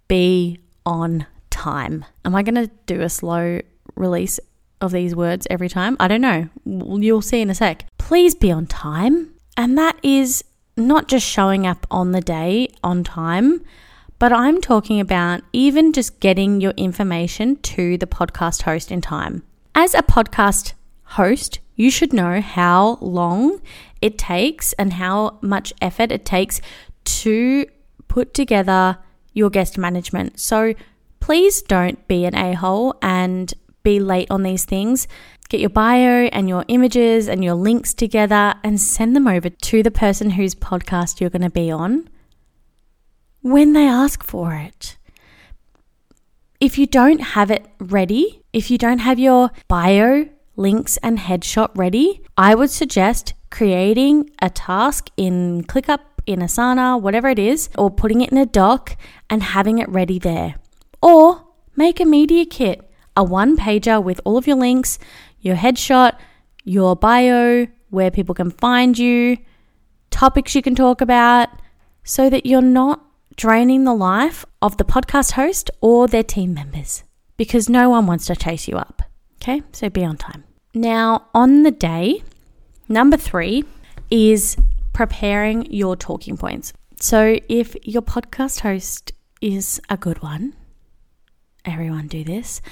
be 0.09 0.59
on 0.85 1.27
time. 1.51 2.05
Am 2.25 2.35
I 2.35 2.43
going 2.43 2.57
to 2.57 2.71
do 2.87 3.01
a 3.01 3.09
slow 3.09 3.61
release 3.95 4.41
of 4.81 4.93
these 4.93 5.15
words 5.15 5.47
every 5.51 5.69
time? 5.69 5.97
I 6.01 6.09
don't 6.09 6.21
know. 6.21 6.49
You'll 6.65 7.23
see 7.23 7.41
in 7.41 7.49
a 7.49 7.55
sec. 7.55 7.87
Please 7.97 8.35
be 8.35 8.51
on 8.51 8.67
time. 8.67 9.35
And 9.57 9.79
that 9.79 9.99
is 10.03 10.45
not 10.77 11.09
just 11.09 11.27
showing 11.27 11.67
up 11.67 11.87
on 11.91 12.13
the 12.13 12.21
day 12.21 12.69
on 12.83 13.05
time, 13.05 13.65
but 14.25 14.33
I'm 14.33 14.63
talking 14.63 15.01
about 15.01 15.43
even 15.53 15.93
just 15.93 16.19
getting 16.19 16.59
your 16.59 16.73
information 16.79 17.57
to 17.57 17.99
the 17.99 18.07
podcast 18.07 18.63
host 18.63 18.91
in 18.91 19.03
time. 19.03 19.43
As 19.75 19.93
a 19.93 20.03
podcast 20.03 20.73
host, 21.03 21.59
you 21.75 21.91
should 21.91 22.15
know 22.15 22.41
how 22.41 22.97
long 23.03 23.61
it 24.01 24.17
takes 24.17 24.73
and 24.79 24.95
how 24.95 25.37
much 25.43 25.75
effort 25.83 26.11
it 26.11 26.25
takes 26.25 26.63
to 27.05 27.67
put 28.09 28.33
together 28.33 28.97
your 29.35 29.51
guest 29.51 29.77
management. 29.77 30.41
So 30.41 30.73
please 31.21 31.61
don't 31.61 32.09
be 32.09 32.25
an 32.25 32.35
a 32.35 32.55
hole 32.55 32.97
and 33.03 33.53
be 33.83 34.01
late 34.01 34.31
on 34.31 34.43
these 34.43 34.65
things. 34.65 35.07
Get 35.51 35.61
your 35.61 35.69
bio 35.69 36.31
and 36.33 36.49
your 36.49 36.65
images 36.69 37.29
and 37.29 37.45
your 37.45 37.57
links 37.57 37.93
together 37.93 38.55
and 38.65 38.81
send 38.81 39.15
them 39.15 39.29
over 39.29 39.51
to 39.51 39.83
the 39.83 39.91
person 39.91 40.31
whose 40.31 40.55
podcast 40.55 41.21
you're 41.21 41.29
going 41.29 41.43
to 41.43 41.51
be 41.51 41.71
on 41.71 42.09
when 43.45 43.75
they 43.75 43.87
ask 43.87 44.25
for 44.25 44.55
it. 44.55 44.97
If 46.61 46.79
you 46.79 46.87
don't 46.87 47.21
have 47.21 47.51
it 47.51 47.67
ready, 47.79 48.43
if 48.55 48.71
you 48.71 48.79
don't 48.79 49.01
have 49.01 49.19
your 49.19 49.51
bio 49.69 50.31
links, 50.57 50.97
and 51.03 51.19
headshot 51.19 51.71
ready, 51.75 52.23
I 52.39 52.55
would 52.55 52.71
suggest 52.71 53.35
creating 53.51 54.31
a 54.41 54.49
task 54.49 55.11
in 55.19 55.65
ClickUp, 55.65 56.01
in 56.27 56.41
Asana, 56.41 56.99
whatever 56.99 57.29
it 57.29 57.39
is, 57.39 57.69
or 57.77 57.91
putting 57.91 58.23
it 58.23 58.33
in 58.33 58.39
a 58.39 58.47
doc 58.47 58.97
and 59.29 59.43
having 59.43 59.77
it 59.77 59.91
ready 59.91 60.19
there. 60.19 60.55
Or 61.03 61.45
make 61.77 62.01
a 62.01 62.07
media 62.07 62.47
kit, 62.47 62.91
a 63.15 63.23
one 63.23 63.59
pager 63.59 64.03
with 64.03 64.23
all 64.25 64.39
of 64.39 64.47
your 64.47 64.57
links, 64.57 64.99
your 65.41 65.57
headshot, 65.57 66.17
your 66.65 66.97
bio, 66.97 67.67
where 67.91 68.11
people 68.11 68.35
can 68.35 68.51
find 68.51 68.97
you, 68.99 69.37
topics 70.11 70.55
you 70.55 70.63
can 70.63 70.75
talk 70.75 71.03
about, 71.03 71.51
so 72.05 72.31
that 72.31 72.47
you're 72.47 72.63
not 72.63 73.05
draining 73.37 73.85
the 73.85 73.95
life 73.95 74.45
of 74.63 74.77
the 74.77 74.85
podcast 74.85 75.33
host 75.33 75.71
or 75.81 76.09
their 76.09 76.23
team 76.23 76.55
members 76.55 77.05
because 77.37 77.69
no 77.69 77.91
one 77.91 78.07
wants 78.07 78.27
to 78.27 78.37
chase 78.37 78.69
you 78.69 78.77
up. 78.77 79.03
Okay, 79.43 79.63
so 79.73 79.91
be 79.91 80.05
on 80.05 80.17
time. 80.17 80.45
Now, 80.75 81.27
on 81.35 81.63
the 81.63 81.71
day, 81.71 82.23
number 82.89 83.17
three 83.17 83.65
is 84.11 84.57
preparing 84.93 85.71
your 85.73 85.97
talking 85.97 86.37
points. 86.37 86.73
So, 86.99 87.39
if 87.49 87.77
your 87.83 88.03
podcast 88.03 88.61
host 88.61 89.13
is 89.41 89.81
a 89.91 89.97
good 89.97 90.23
one, 90.23 90.55
everyone 91.65 92.09
do 92.09 92.25
this, 92.25 92.63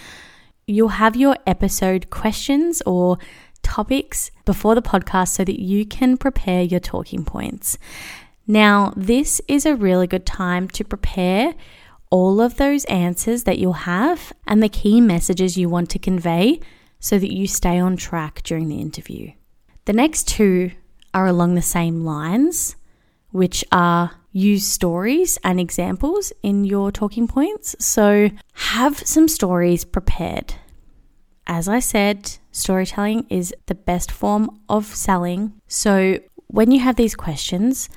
you'll 0.67 0.89
have 0.89 1.17
your 1.17 1.37
episode 1.47 2.11
questions 2.11 2.83
or 2.87 3.19
topics 3.63 4.31
before 4.45 4.75
the 4.75 4.83
podcast 4.83 5.29
so 5.29 5.45
that 5.45 5.61
you 5.61 5.85
can 5.85 6.17
prepare 6.17 6.63
your 6.63 6.81
talking 6.81 7.25
points. 7.25 7.79
Now, 8.47 8.93
this 8.97 9.41
is 9.49 9.67
a 9.67 9.77
really 9.77 10.07
good 10.07 10.27
time 10.27 10.69
to 10.69 10.85
prepare 10.85 11.55
all 12.11 12.41
of 12.41 12.57
those 12.57 12.85
answers 12.87 13.45
that 13.45 13.59
you'll 13.59 13.73
have 13.73 14.33
and 14.47 14.63
the 14.63 14.69
key 14.69 15.01
messages 15.01 15.57
you 15.57 15.69
want 15.69 15.89
to 15.91 15.99
convey 15.99 16.61
so 17.01 17.19
that 17.19 17.33
you 17.33 17.47
stay 17.47 17.79
on 17.79 17.97
track 17.97 18.43
during 18.43 18.69
the 18.69 18.81
interview. 18.81 19.33
The 19.87 19.93
next 19.93 20.29
two 20.29 20.73
are 21.15 21.27
along 21.27 21.55
the 21.55 21.63
same 21.63 22.05
lines, 22.05 22.77
which 23.31 23.65
are 23.73 24.13
use 24.33 24.67
stories 24.67 25.39
and 25.45 25.61
examples 25.61 26.33
in 26.43 26.65
your 26.65 26.91
talking 26.91 27.29
points. 27.29 27.77
So 27.79 28.31
have 28.55 28.99
some 28.99 29.29
stories 29.29 29.85
prepared. 29.85 30.55
As 31.47 31.69
I 31.69 31.81
said, 31.81 32.39
storytelling 32.51 33.27
is 33.29 33.55
the 33.67 33.75
best 33.75 34.11
form 34.11 34.61
of 34.69 34.87
selling. 34.87 35.55
So 35.67 36.19
when 36.47 36.71
you 36.71 36.81
have 36.81 36.97
these 36.97 37.15
questions, 37.15 37.89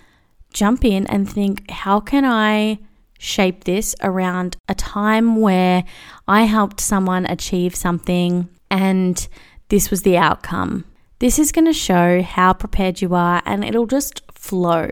jump 0.55 0.85
in 0.85 1.05
and 1.07 1.29
think 1.29 1.69
how 1.69 1.99
can 1.99 2.23
I 2.25 2.79
shape 3.19 3.65
this 3.65 3.93
around 4.01 4.55
a 4.69 4.73
time 4.73 5.35
where 5.35 5.83
I 6.27 6.43
helped 6.43 6.79
someone 6.79 7.25
achieve 7.25 7.75
something 7.75 8.49
and 8.71 9.27
this 9.69 9.91
was 9.91 10.01
the 10.03 10.17
outcome. 10.17 10.85
This 11.19 11.37
is 11.37 11.51
going 11.51 11.65
to 11.65 11.73
show 11.73 12.21
how 12.21 12.53
prepared 12.53 13.01
you 13.01 13.13
are 13.13 13.41
and 13.45 13.63
it'll 13.63 13.85
just 13.85 14.21
flow. 14.33 14.89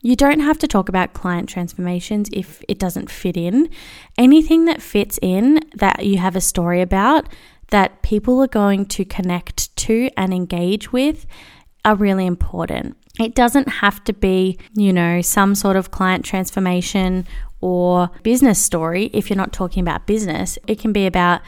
You 0.00 0.16
don't 0.16 0.40
have 0.40 0.58
to 0.58 0.68
talk 0.68 0.88
about 0.88 1.12
client 1.12 1.48
transformations 1.48 2.30
if 2.32 2.62
it 2.68 2.78
doesn't 2.78 3.10
fit 3.10 3.36
in. 3.36 3.68
Anything 4.16 4.64
that 4.66 4.80
fits 4.80 5.18
in 5.20 5.60
that 5.74 6.06
you 6.06 6.18
have 6.18 6.36
a 6.36 6.40
story 6.40 6.80
about 6.80 7.28
that 7.70 8.02
people 8.02 8.40
are 8.40 8.48
going 8.48 8.86
to 8.86 9.04
connect 9.04 9.74
to 9.76 10.08
and 10.16 10.32
engage 10.32 10.92
with 10.92 11.26
are 11.84 11.94
really 11.94 12.26
important. 12.26 12.96
It 13.18 13.34
doesn't 13.34 13.68
have 13.68 14.02
to 14.04 14.12
be, 14.12 14.58
you 14.74 14.92
know, 14.92 15.20
some 15.20 15.54
sort 15.54 15.76
of 15.76 15.90
client 15.90 16.24
transformation 16.24 17.26
or 17.60 18.10
business 18.22 18.62
story 18.62 19.10
if 19.12 19.28
you're 19.28 19.36
not 19.36 19.52
talking 19.52 19.82
about 19.82 20.06
business. 20.06 20.58
It 20.66 20.78
can 20.78 20.92
be 20.92 21.06
about, 21.06 21.40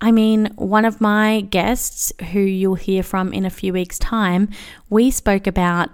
I 0.00 0.12
mean, 0.12 0.46
one 0.56 0.84
of 0.84 1.00
my 1.00 1.40
guests 1.42 2.12
who 2.32 2.40
you'll 2.40 2.76
hear 2.76 3.02
from 3.02 3.32
in 3.32 3.44
a 3.44 3.50
few 3.50 3.72
weeks' 3.72 3.98
time, 3.98 4.48
we 4.88 5.10
spoke 5.10 5.46
about 5.46 5.90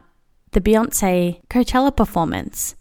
the 0.52 0.61
Beyonce 0.61 1.40
Coachella 1.49 1.94
performance. 1.94 2.75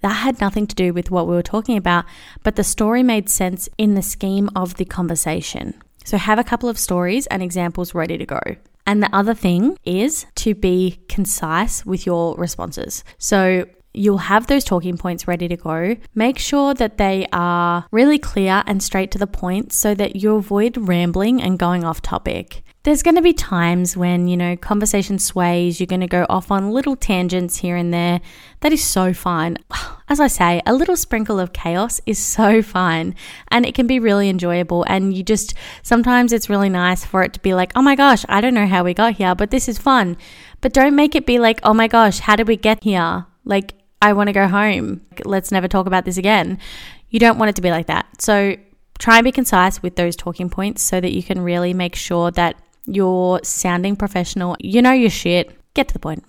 That 0.00 0.10
had 0.10 0.40
nothing 0.40 0.66
to 0.68 0.76
do 0.76 0.92
with 0.92 1.10
what 1.10 1.26
we 1.26 1.34
were 1.34 1.42
talking 1.42 1.76
about, 1.76 2.04
but 2.42 2.56
the 2.56 2.64
story 2.64 3.02
made 3.02 3.28
sense 3.28 3.68
in 3.78 3.94
the 3.94 4.02
scheme 4.02 4.48
of 4.54 4.76
the 4.76 4.84
conversation. 4.84 5.74
So 6.04 6.16
have 6.16 6.38
a 6.38 6.44
couple 6.44 6.68
of 6.68 6.78
stories 6.78 7.26
and 7.26 7.42
examples 7.42 7.94
ready 7.94 8.16
to 8.16 8.24
go. 8.24 8.40
And 8.88 9.02
the 9.02 9.14
other 9.14 9.34
thing 9.34 9.76
is 9.84 10.24
to 10.36 10.54
be 10.54 10.98
concise 11.10 11.84
with 11.84 12.06
your 12.06 12.34
responses. 12.36 13.04
So 13.18 13.66
you'll 13.92 14.16
have 14.16 14.46
those 14.46 14.64
talking 14.64 14.96
points 14.96 15.28
ready 15.28 15.46
to 15.46 15.58
go. 15.58 15.96
Make 16.14 16.38
sure 16.38 16.72
that 16.72 16.96
they 16.96 17.26
are 17.30 17.84
really 17.90 18.18
clear 18.18 18.62
and 18.66 18.82
straight 18.82 19.10
to 19.10 19.18
the 19.18 19.26
point 19.26 19.74
so 19.74 19.94
that 19.94 20.16
you 20.16 20.36
avoid 20.36 20.88
rambling 20.88 21.42
and 21.42 21.58
going 21.58 21.84
off 21.84 22.00
topic 22.00 22.62
there's 22.88 23.02
going 23.02 23.16
to 23.16 23.22
be 23.22 23.34
times 23.34 23.98
when, 23.98 24.28
you 24.28 24.36
know, 24.36 24.56
conversation 24.56 25.18
sways, 25.18 25.78
you're 25.78 25.86
going 25.86 26.00
to 26.00 26.06
go 26.06 26.24
off 26.30 26.50
on 26.50 26.70
little 26.70 26.96
tangents 26.96 27.58
here 27.58 27.76
and 27.76 27.92
there. 27.92 28.18
That 28.60 28.72
is 28.72 28.82
so 28.82 29.12
fine. 29.12 29.58
As 30.08 30.20
I 30.20 30.26
say, 30.26 30.62
a 30.64 30.72
little 30.72 30.96
sprinkle 30.96 31.38
of 31.38 31.52
chaos 31.52 32.00
is 32.06 32.18
so 32.18 32.62
fine 32.62 33.14
and 33.48 33.66
it 33.66 33.74
can 33.74 33.86
be 33.86 34.00
really 34.00 34.30
enjoyable. 34.30 34.86
And 34.88 35.14
you 35.14 35.22
just, 35.22 35.52
sometimes 35.82 36.32
it's 36.32 36.48
really 36.48 36.70
nice 36.70 37.04
for 37.04 37.22
it 37.22 37.34
to 37.34 37.40
be 37.40 37.52
like, 37.52 37.72
oh 37.76 37.82
my 37.82 37.94
gosh, 37.94 38.24
I 38.26 38.40
don't 38.40 38.54
know 38.54 38.66
how 38.66 38.84
we 38.84 38.94
got 38.94 39.16
here, 39.16 39.34
but 39.34 39.50
this 39.50 39.68
is 39.68 39.76
fun. 39.76 40.16
But 40.62 40.72
don't 40.72 40.96
make 40.96 41.14
it 41.14 41.26
be 41.26 41.38
like, 41.38 41.60
oh 41.64 41.74
my 41.74 41.88
gosh, 41.88 42.20
how 42.20 42.36
did 42.36 42.48
we 42.48 42.56
get 42.56 42.82
here? 42.84 43.26
Like, 43.44 43.74
I 44.00 44.14
want 44.14 44.28
to 44.28 44.32
go 44.32 44.48
home. 44.48 45.02
Let's 45.26 45.52
never 45.52 45.68
talk 45.68 45.86
about 45.86 46.06
this 46.06 46.16
again. 46.16 46.58
You 47.10 47.20
don't 47.20 47.36
want 47.36 47.50
it 47.50 47.56
to 47.56 47.62
be 47.62 47.70
like 47.70 47.88
that. 47.88 48.06
So 48.22 48.56
try 48.98 49.18
and 49.18 49.24
be 49.24 49.32
concise 49.32 49.82
with 49.82 49.96
those 49.96 50.16
talking 50.16 50.48
points 50.48 50.80
so 50.80 51.02
that 51.02 51.12
you 51.12 51.22
can 51.22 51.42
really 51.42 51.74
make 51.74 51.94
sure 51.94 52.30
that 52.30 52.56
you're 52.88 53.40
sounding 53.42 53.96
professional, 53.96 54.56
you 54.58 54.82
know 54.82 54.92
your 54.92 55.10
shit, 55.10 55.56
get 55.74 55.88
to 55.88 55.94
the 55.94 56.00
point. 56.00 56.24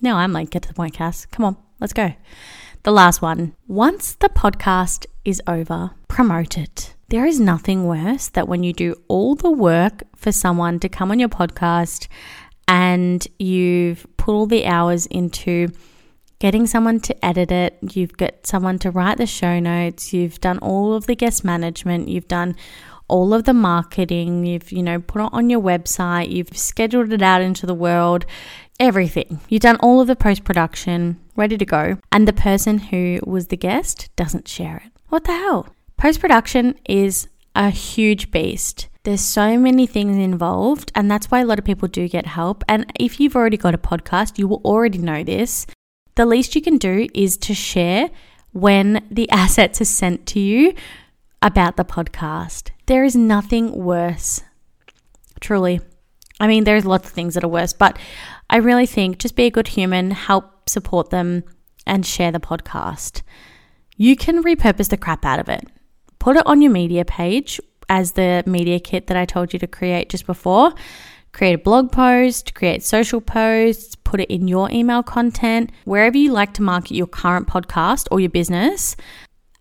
No, 0.00 0.16
I'm 0.16 0.32
like, 0.32 0.50
get 0.50 0.62
to 0.62 0.68
the 0.68 0.74
point, 0.74 0.94
Cass. 0.94 1.26
Come 1.26 1.44
on, 1.44 1.56
let's 1.80 1.92
go. 1.92 2.12
The 2.82 2.92
last 2.92 3.20
one. 3.20 3.54
Once 3.66 4.14
the 4.14 4.28
podcast 4.28 5.06
is 5.24 5.42
over, 5.46 5.90
promote 6.08 6.56
it. 6.56 6.94
There 7.08 7.26
is 7.26 7.40
nothing 7.40 7.86
worse 7.86 8.28
that 8.28 8.48
when 8.48 8.62
you 8.62 8.72
do 8.72 8.94
all 9.08 9.34
the 9.34 9.50
work 9.50 10.02
for 10.14 10.30
someone 10.30 10.78
to 10.80 10.88
come 10.88 11.10
on 11.10 11.18
your 11.18 11.28
podcast 11.28 12.06
and 12.66 13.26
you've 13.38 14.06
put 14.16 14.32
all 14.32 14.46
the 14.46 14.66
hours 14.66 15.06
into 15.06 15.68
getting 16.38 16.66
someone 16.66 17.00
to 17.00 17.24
edit 17.24 17.50
it, 17.50 17.78
you've 17.94 18.16
got 18.16 18.46
someone 18.46 18.78
to 18.78 18.90
write 18.90 19.18
the 19.18 19.26
show 19.26 19.58
notes, 19.58 20.12
you've 20.12 20.38
done 20.40 20.58
all 20.58 20.94
of 20.94 21.06
the 21.06 21.16
guest 21.16 21.44
management, 21.44 22.08
you've 22.08 22.28
done 22.28 22.54
all 23.08 23.34
of 23.34 23.44
the 23.44 23.54
marketing, 23.54 24.44
you've, 24.46 24.70
you 24.70 24.82
know, 24.82 25.00
put 25.00 25.22
it 25.22 25.30
on 25.32 25.50
your 25.50 25.60
website, 25.60 26.30
you've 26.30 26.56
scheduled 26.56 27.12
it 27.12 27.22
out 27.22 27.42
into 27.42 27.66
the 27.66 27.74
world, 27.74 28.26
everything. 28.78 29.40
You've 29.48 29.62
done 29.62 29.76
all 29.76 30.00
of 30.00 30.06
the 30.06 30.16
post 30.16 30.44
production, 30.44 31.18
ready 31.36 31.58
to 31.58 31.64
go, 31.64 31.98
and 32.12 32.28
the 32.28 32.32
person 32.32 32.78
who 32.78 33.20
was 33.26 33.48
the 33.48 33.56
guest 33.56 34.14
doesn't 34.16 34.48
share 34.48 34.82
it. 34.84 34.92
What 35.08 35.24
the 35.24 35.32
hell? 35.32 35.68
Post 35.96 36.20
production 36.20 36.78
is 36.84 37.28
a 37.54 37.70
huge 37.70 38.30
beast. 38.30 38.88
There's 39.02 39.20
so 39.20 39.58
many 39.58 39.86
things 39.86 40.16
involved, 40.16 40.92
and 40.94 41.10
that's 41.10 41.30
why 41.30 41.40
a 41.40 41.46
lot 41.46 41.58
of 41.58 41.64
people 41.64 41.88
do 41.88 42.08
get 42.08 42.26
help. 42.26 42.62
And 42.68 42.86
if 43.00 43.18
you've 43.18 43.36
already 43.36 43.56
got 43.56 43.74
a 43.74 43.78
podcast, 43.78 44.38
you 44.38 44.46
will 44.46 44.60
already 44.64 44.98
know 44.98 45.24
this. 45.24 45.66
The 46.14 46.26
least 46.26 46.54
you 46.54 46.60
can 46.60 46.78
do 46.78 47.08
is 47.14 47.36
to 47.38 47.54
share 47.54 48.10
when 48.52 49.06
the 49.10 49.30
assets 49.30 49.80
are 49.80 49.86
sent 49.86 50.26
to 50.26 50.40
you 50.40 50.74
about 51.42 51.76
the 51.76 51.84
podcast. 51.84 52.70
There 52.86 53.04
is 53.04 53.16
nothing 53.16 53.72
worse, 53.72 54.42
truly. 55.40 55.80
I 56.40 56.46
mean, 56.46 56.64
there's 56.64 56.84
lots 56.84 57.08
of 57.08 57.12
things 57.12 57.34
that 57.34 57.44
are 57.44 57.48
worse, 57.48 57.72
but 57.72 57.98
I 58.50 58.56
really 58.56 58.86
think 58.86 59.18
just 59.18 59.36
be 59.36 59.44
a 59.44 59.50
good 59.50 59.68
human, 59.68 60.10
help 60.10 60.68
support 60.68 61.10
them, 61.10 61.44
and 61.86 62.04
share 62.06 62.32
the 62.32 62.40
podcast. 62.40 63.22
You 63.96 64.16
can 64.16 64.44
repurpose 64.44 64.88
the 64.88 64.96
crap 64.96 65.24
out 65.24 65.40
of 65.40 65.48
it. 65.48 65.66
Put 66.18 66.36
it 66.36 66.46
on 66.46 66.62
your 66.62 66.70
media 66.70 67.04
page 67.04 67.60
as 67.88 68.12
the 68.12 68.42
media 68.46 68.78
kit 68.78 69.06
that 69.06 69.16
I 69.16 69.24
told 69.24 69.52
you 69.52 69.58
to 69.58 69.66
create 69.66 70.08
just 70.08 70.26
before. 70.26 70.72
Create 71.32 71.54
a 71.54 71.58
blog 71.58 71.92
post, 71.92 72.54
create 72.54 72.82
social 72.82 73.20
posts, 73.20 73.94
put 73.96 74.20
it 74.20 74.30
in 74.30 74.48
your 74.48 74.70
email 74.70 75.02
content, 75.02 75.70
wherever 75.84 76.16
you 76.16 76.32
like 76.32 76.54
to 76.54 76.62
market 76.62 76.94
your 76.94 77.06
current 77.06 77.46
podcast 77.46 78.06
or 78.10 78.20
your 78.20 78.30
business, 78.30 78.96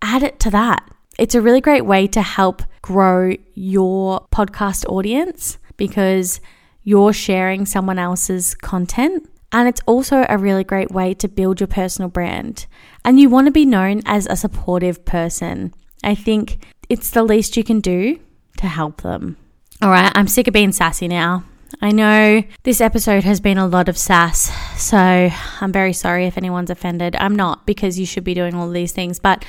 add 0.01 0.23
it 0.23 0.39
to 0.39 0.49
that. 0.51 0.87
It's 1.17 1.35
a 1.35 1.41
really 1.41 1.61
great 1.61 1.85
way 1.85 2.07
to 2.07 2.21
help 2.21 2.61
grow 2.81 3.33
your 3.55 4.27
podcast 4.31 4.85
audience 4.87 5.57
because 5.75 6.39
you're 6.83 7.13
sharing 7.13 7.65
someone 7.65 7.99
else's 7.99 8.53
content. 8.55 9.27
And 9.51 9.67
it's 9.67 9.81
also 9.85 10.25
a 10.29 10.37
really 10.37 10.63
great 10.63 10.91
way 10.91 11.13
to 11.15 11.27
build 11.27 11.59
your 11.59 11.67
personal 11.67 12.09
brand. 12.09 12.67
And 13.03 13.19
you 13.19 13.29
want 13.29 13.47
to 13.47 13.51
be 13.51 13.65
known 13.65 14.01
as 14.05 14.27
a 14.27 14.35
supportive 14.35 15.05
person. 15.05 15.73
I 16.03 16.15
think 16.15 16.65
it's 16.89 17.09
the 17.09 17.23
least 17.23 17.57
you 17.57 17.63
can 17.63 17.79
do 17.79 18.19
to 18.57 18.67
help 18.67 19.01
them. 19.01 19.37
All 19.81 19.89
right, 19.89 20.11
I'm 20.15 20.27
sick 20.27 20.47
of 20.47 20.53
being 20.53 20.71
sassy 20.71 21.07
now. 21.07 21.45
I 21.81 21.91
know 21.91 22.43
this 22.63 22.81
episode 22.81 23.23
has 23.23 23.39
been 23.39 23.57
a 23.57 23.67
lot 23.67 23.89
of 23.89 23.97
sass, 23.97 24.51
so 24.81 24.97
I'm 24.97 25.71
very 25.71 25.93
sorry 25.93 26.25
if 26.25 26.37
anyone's 26.37 26.69
offended. 26.69 27.15
I'm 27.17 27.35
not 27.35 27.65
because 27.65 27.99
you 27.99 28.05
should 28.05 28.23
be 28.23 28.33
doing 28.33 28.55
all 28.55 28.69
these 28.69 28.93
things, 28.93 29.19
but 29.19 29.43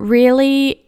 really, 0.00 0.86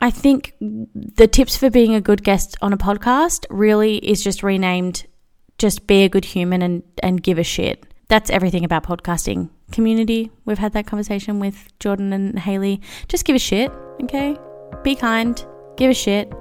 I 0.00 0.10
think 0.10 0.54
the 0.60 1.28
tips 1.28 1.56
for 1.56 1.70
being 1.70 1.94
a 1.94 2.00
good 2.00 2.24
guest 2.24 2.56
on 2.62 2.72
a 2.72 2.78
podcast 2.78 3.46
really 3.50 3.96
is 3.98 4.24
just 4.24 4.42
renamed 4.42 5.06
just 5.58 5.86
be 5.86 6.04
a 6.04 6.08
good 6.08 6.24
human 6.24 6.62
and, 6.62 6.82
and 7.02 7.22
give 7.22 7.38
a 7.38 7.44
shit. 7.44 7.84
That's 8.08 8.30
everything 8.30 8.64
about 8.64 8.82
podcasting. 8.82 9.50
Community, 9.70 10.30
we've 10.46 10.58
had 10.58 10.72
that 10.72 10.86
conversation 10.86 11.38
with 11.38 11.78
Jordan 11.78 12.12
and 12.14 12.38
Haley. 12.38 12.80
Just 13.08 13.26
give 13.26 13.36
a 13.36 13.38
shit, 13.38 13.70
okay? 14.02 14.36
Be 14.82 14.96
kind, 14.96 15.44
give 15.76 15.90
a 15.90 15.94
shit, 15.94 16.32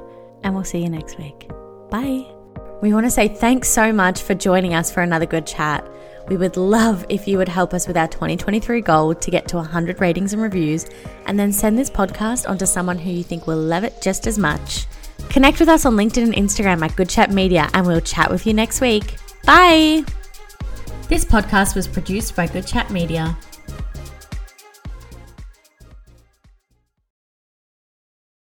and 0.41 0.55
we'll 0.55 0.63
see 0.63 0.81
you 0.81 0.89
next 0.89 1.17
week. 1.19 1.49
Bye. 1.91 2.25
We 2.81 2.93
want 2.93 3.07
to 3.07 3.11
say 3.11 3.27
thanks 3.27 3.67
so 3.67 3.91
much 3.91 4.21
for 4.21 4.33
joining 4.33 4.73
us 4.73 4.89
for 4.89 5.01
another 5.01 5.25
good 5.25 5.45
chat. 5.45 5.85
We 6.29 6.37
would 6.37 6.57
love 6.57 7.05
if 7.09 7.27
you 7.27 7.39
would 7.39 7.49
help 7.49 7.73
us 7.73 7.87
with 7.87 7.97
our 7.97 8.07
2023 8.07 8.81
goal 8.81 9.15
to 9.15 9.31
get 9.31 9.47
to 9.47 9.55
100 9.57 9.99
ratings 9.99 10.31
and 10.31 10.41
reviews, 10.41 10.85
and 11.25 11.39
then 11.39 11.51
send 11.51 11.77
this 11.77 11.89
podcast 11.89 12.47
onto 12.47 12.67
someone 12.67 12.99
who 12.99 13.09
you 13.09 13.23
think 13.23 13.47
will 13.47 13.57
love 13.57 13.83
it 13.83 13.99
just 13.99 14.27
as 14.27 14.37
much. 14.37 14.85
Connect 15.29 15.59
with 15.59 15.69
us 15.69 15.85
on 15.85 15.95
LinkedIn 15.95 16.23
and 16.23 16.33
Instagram 16.33 16.83
at 16.83 16.95
Good 16.95 17.09
Chat 17.09 17.31
Media, 17.31 17.67
and 17.73 17.87
we'll 17.87 17.99
chat 17.99 18.29
with 18.29 18.45
you 18.45 18.53
next 18.53 18.79
week. 18.79 19.15
Bye! 19.43 20.03
This 21.07 21.25
podcast 21.25 21.75
was 21.75 21.87
produced 21.87 22.35
by 22.35 22.45
Good 22.45 22.67
Chat 22.67 22.91
Media. 22.91 23.35